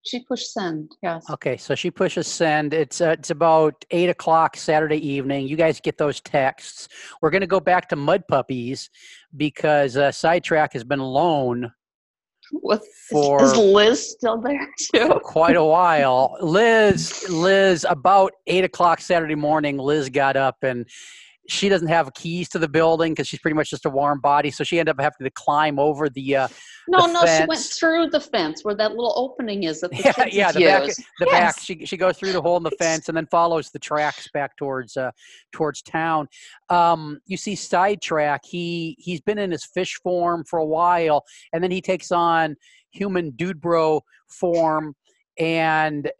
She 0.06 0.20
pushed 0.20 0.52
send. 0.52 0.92
Yes. 1.02 1.28
Okay, 1.30 1.56
so 1.56 1.74
she 1.74 1.90
pushes 1.90 2.26
send. 2.26 2.72
It's 2.72 3.00
uh, 3.00 3.10
it's 3.18 3.30
about 3.30 3.84
eight 3.90 4.08
o'clock 4.08 4.56
Saturday 4.56 5.04
evening. 5.06 5.48
You 5.48 5.56
guys 5.56 5.80
get 5.80 5.98
those 5.98 6.20
texts. 6.20 6.88
We're 7.20 7.30
going 7.30 7.40
to 7.40 7.46
go 7.46 7.60
back 7.60 7.88
to 7.88 7.96
Mud 7.96 8.22
Puppies 8.28 8.88
because 9.36 9.96
uh, 9.96 10.12
Sidetrack 10.12 10.72
has 10.74 10.84
been 10.84 11.00
alone 11.00 11.72
With, 12.52 12.86
For- 13.10 13.42
is 13.42 13.56
Liz 13.56 14.10
still 14.12 14.40
there 14.40 14.68
for 14.92 15.08
too? 15.14 15.20
quite 15.24 15.56
a 15.56 15.64
while. 15.64 16.36
Liz, 16.40 17.28
Liz, 17.28 17.84
about 17.88 18.32
eight 18.46 18.64
o'clock 18.64 19.00
Saturday 19.00 19.34
morning, 19.34 19.76
Liz 19.76 20.08
got 20.08 20.36
up 20.36 20.58
and 20.62 20.86
she 21.48 21.68
doesn't 21.68 21.88
have 21.88 22.12
keys 22.14 22.48
to 22.50 22.58
the 22.58 22.68
building 22.68 23.12
because 23.12 23.28
she's 23.28 23.40
pretty 23.40 23.54
much 23.54 23.70
just 23.70 23.86
a 23.86 23.90
warm 23.90 24.20
body. 24.20 24.50
So 24.50 24.64
she 24.64 24.78
ended 24.78 24.94
up 24.94 25.00
having 25.00 25.24
to 25.24 25.30
climb 25.30 25.78
over 25.78 26.08
the 26.08 26.36
uh, 26.36 26.48
No, 26.88 27.06
the 27.06 27.12
no, 27.12 27.26
she 27.26 27.44
went 27.46 27.60
through 27.60 28.10
the 28.10 28.20
fence 28.20 28.64
where 28.64 28.74
that 28.74 28.90
little 28.90 29.12
opening 29.16 29.64
is 29.64 29.80
that 29.80 29.90
the 29.90 30.28
Yeah, 30.30 30.52
yeah, 30.56 30.80
the 30.80 30.86
back- 30.86 30.96
the 31.20 31.26
back. 31.26 31.60
She 31.60 31.84
she 31.84 31.96
goes 31.96 32.18
through 32.18 32.32
the 32.32 32.42
hole 32.42 32.56
in 32.56 32.62
the 32.62 32.70
fence 32.72 33.08
and 33.08 33.16
then 33.16 33.26
follows 33.26 33.70
the 33.70 33.78
tracks 33.78 34.28
back 34.32 34.56
towards 34.56 34.96
uh, 34.96 35.10
towards 35.52 35.82
town. 35.82 36.28
Um, 36.68 37.20
you 37.26 37.36
see 37.36 37.54
sidetrack. 37.54 38.42
He 38.44 38.96
he's 38.98 39.20
been 39.20 39.38
in 39.38 39.50
his 39.50 39.64
fish 39.64 39.98
form 40.02 40.44
for 40.44 40.58
a 40.58 40.66
while, 40.66 41.24
and 41.52 41.62
then 41.62 41.70
he 41.70 41.80
takes 41.80 42.10
on 42.10 42.56
human 42.90 43.30
dude 43.30 43.60
bro 43.60 44.02
form 44.28 44.94
and 45.38 46.10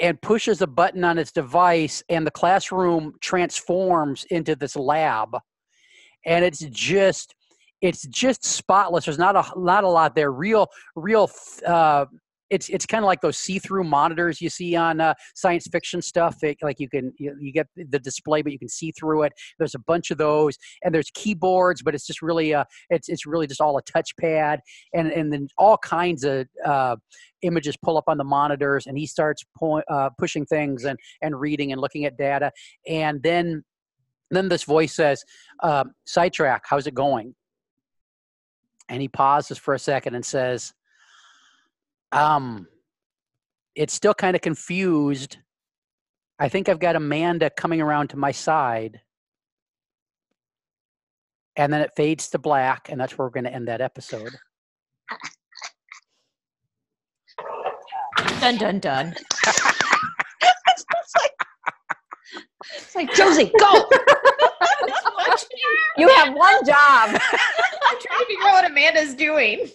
and 0.00 0.20
pushes 0.20 0.60
a 0.60 0.66
button 0.66 1.04
on 1.04 1.16
his 1.16 1.32
device, 1.32 2.02
and 2.08 2.26
the 2.26 2.30
classroom 2.30 3.14
transforms 3.20 4.24
into 4.30 4.56
this 4.56 4.76
lab, 4.76 5.36
and 6.26 6.44
it's 6.44 6.60
just 6.60 7.34
it's 7.80 8.06
just 8.06 8.44
spotless. 8.44 9.04
There's 9.04 9.18
not 9.18 9.36
a 9.36 9.44
not 9.58 9.84
a 9.84 9.88
lot 9.88 10.14
there. 10.14 10.32
Real 10.32 10.68
real. 10.96 11.30
Uh, 11.66 12.06
it's 12.54 12.68
it's 12.68 12.86
kind 12.86 13.02
of 13.04 13.06
like 13.06 13.20
those 13.20 13.36
see-through 13.36 13.82
monitors 13.82 14.40
you 14.40 14.48
see 14.48 14.76
on 14.76 15.00
uh, 15.00 15.12
science 15.34 15.66
fiction 15.70 16.00
stuff. 16.00 16.36
It, 16.42 16.56
like 16.62 16.78
you 16.78 16.88
can 16.88 17.12
you, 17.18 17.36
you 17.40 17.52
get 17.52 17.66
the 17.76 17.98
display, 17.98 18.42
but 18.42 18.52
you 18.52 18.58
can 18.58 18.68
see 18.68 18.92
through 18.92 19.24
it. 19.24 19.32
There's 19.58 19.74
a 19.74 19.80
bunch 19.80 20.12
of 20.12 20.18
those, 20.18 20.56
and 20.82 20.94
there's 20.94 21.10
keyboards, 21.14 21.82
but 21.82 21.94
it's 21.94 22.06
just 22.06 22.22
really 22.22 22.54
uh 22.54 22.64
it's 22.90 23.08
it's 23.08 23.26
really 23.26 23.48
just 23.48 23.60
all 23.60 23.76
a 23.76 23.82
touchpad, 23.82 24.58
and 24.94 25.10
and 25.10 25.32
then 25.32 25.48
all 25.58 25.76
kinds 25.78 26.22
of 26.22 26.46
uh, 26.64 26.96
images 27.42 27.76
pull 27.76 27.98
up 27.98 28.04
on 28.06 28.18
the 28.18 28.24
monitors, 28.24 28.86
and 28.86 28.96
he 28.96 29.06
starts 29.06 29.44
uh, 29.90 30.10
pushing 30.16 30.46
things 30.46 30.84
and 30.84 30.96
and 31.22 31.38
reading 31.38 31.72
and 31.72 31.80
looking 31.80 32.04
at 32.04 32.16
data, 32.16 32.52
and 32.88 33.20
then 33.22 33.64
then 34.30 34.48
this 34.48 34.62
voice 34.62 34.94
says, 34.94 35.24
uh, 35.62 35.84
"Sidetrack, 36.06 36.62
how's 36.70 36.86
it 36.86 36.94
going?" 36.94 37.34
And 38.88 39.02
he 39.02 39.08
pauses 39.08 39.58
for 39.58 39.72
a 39.74 39.78
second 39.78 40.14
and 40.14 40.24
says, 40.24 40.74
um, 42.14 42.68
it's 43.74 43.92
still 43.92 44.14
kind 44.14 44.36
of 44.36 44.42
confused. 44.42 45.38
I 46.38 46.48
think 46.48 46.68
I've 46.68 46.78
got 46.78 46.96
Amanda 46.96 47.50
coming 47.50 47.80
around 47.80 48.08
to 48.08 48.16
my 48.16 48.30
side. 48.30 49.00
And 51.56 51.72
then 51.72 51.80
it 51.80 51.90
fades 51.96 52.28
to 52.30 52.38
black, 52.38 52.88
and 52.88 53.00
that's 53.00 53.16
where 53.16 53.26
we're 53.26 53.32
going 53.32 53.44
to 53.44 53.52
end 53.52 53.68
that 53.68 53.80
episode. 53.80 54.30
Dun 58.40 58.56
dun 58.56 58.78
dun. 58.80 59.14
It's 62.74 62.94
like 62.94 63.12
Josie, 63.14 63.52
go! 63.58 63.88
You 65.96 66.08
have 66.08 66.34
one 66.34 66.64
job. 66.66 67.10
I'm 67.10 68.00
trying 68.00 68.18
to 68.18 68.26
figure 68.26 68.46
out 68.46 68.52
what 68.52 68.70
Amanda's 68.70 69.14
doing. 69.14 69.70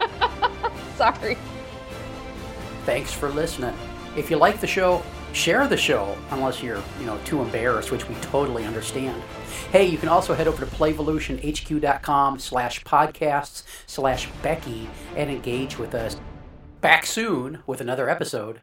Sorry. 0.98 1.38
Thanks 2.84 3.12
for 3.12 3.28
listening. 3.30 3.74
If 4.16 4.30
you 4.30 4.36
like 4.36 4.60
the 4.60 4.66
show, 4.66 5.02
share 5.32 5.68
the 5.68 5.76
show, 5.76 6.16
unless 6.30 6.60
you're, 6.60 6.82
you 6.98 7.06
know, 7.06 7.18
too 7.24 7.40
embarrassed, 7.40 7.92
which 7.92 8.08
we 8.08 8.16
totally 8.16 8.64
understand. 8.64 9.22
Hey, 9.70 9.86
you 9.86 9.96
can 9.96 10.08
also 10.08 10.34
head 10.34 10.48
over 10.48 10.64
to 10.64 10.70
playvolutionhq.com 10.72 12.40
slash 12.40 12.82
podcasts 12.82 13.62
slash 13.86 14.28
Becky 14.42 14.90
and 15.14 15.30
engage 15.30 15.78
with 15.78 15.94
us. 15.94 16.16
Back 16.80 17.06
soon 17.06 17.60
with 17.64 17.80
another 17.80 18.08
episode. 18.08 18.62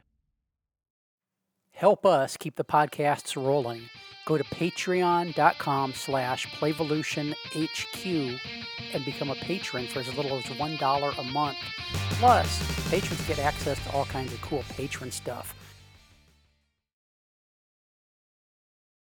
Help 1.72 2.06
us 2.06 2.36
keep 2.36 2.56
the 2.56 2.66
podcasts 2.66 3.36
rolling. 3.36 3.84
Go 4.26 4.38
to 4.38 4.44
patreon.com 4.44 5.94
slash 5.94 6.48
playvolutionhq 6.48 8.40
and 8.94 9.06
become 9.06 9.30
a 9.30 9.36
patron 9.36 9.88
for 9.88 10.00
as 10.00 10.16
little 10.16 10.38
as 10.38 10.44
$1 10.46 11.20
a 11.20 11.24
month. 11.32 11.58
Plus, 12.14 12.90
patrons 12.90 13.28
get 13.28 13.40
access 13.40 13.82
to 13.86 13.92
all 13.92 14.06
kinds 14.06 14.34
of 14.34 14.42
cool 14.42 14.64
patron 14.76 15.12
stuff 15.12 15.54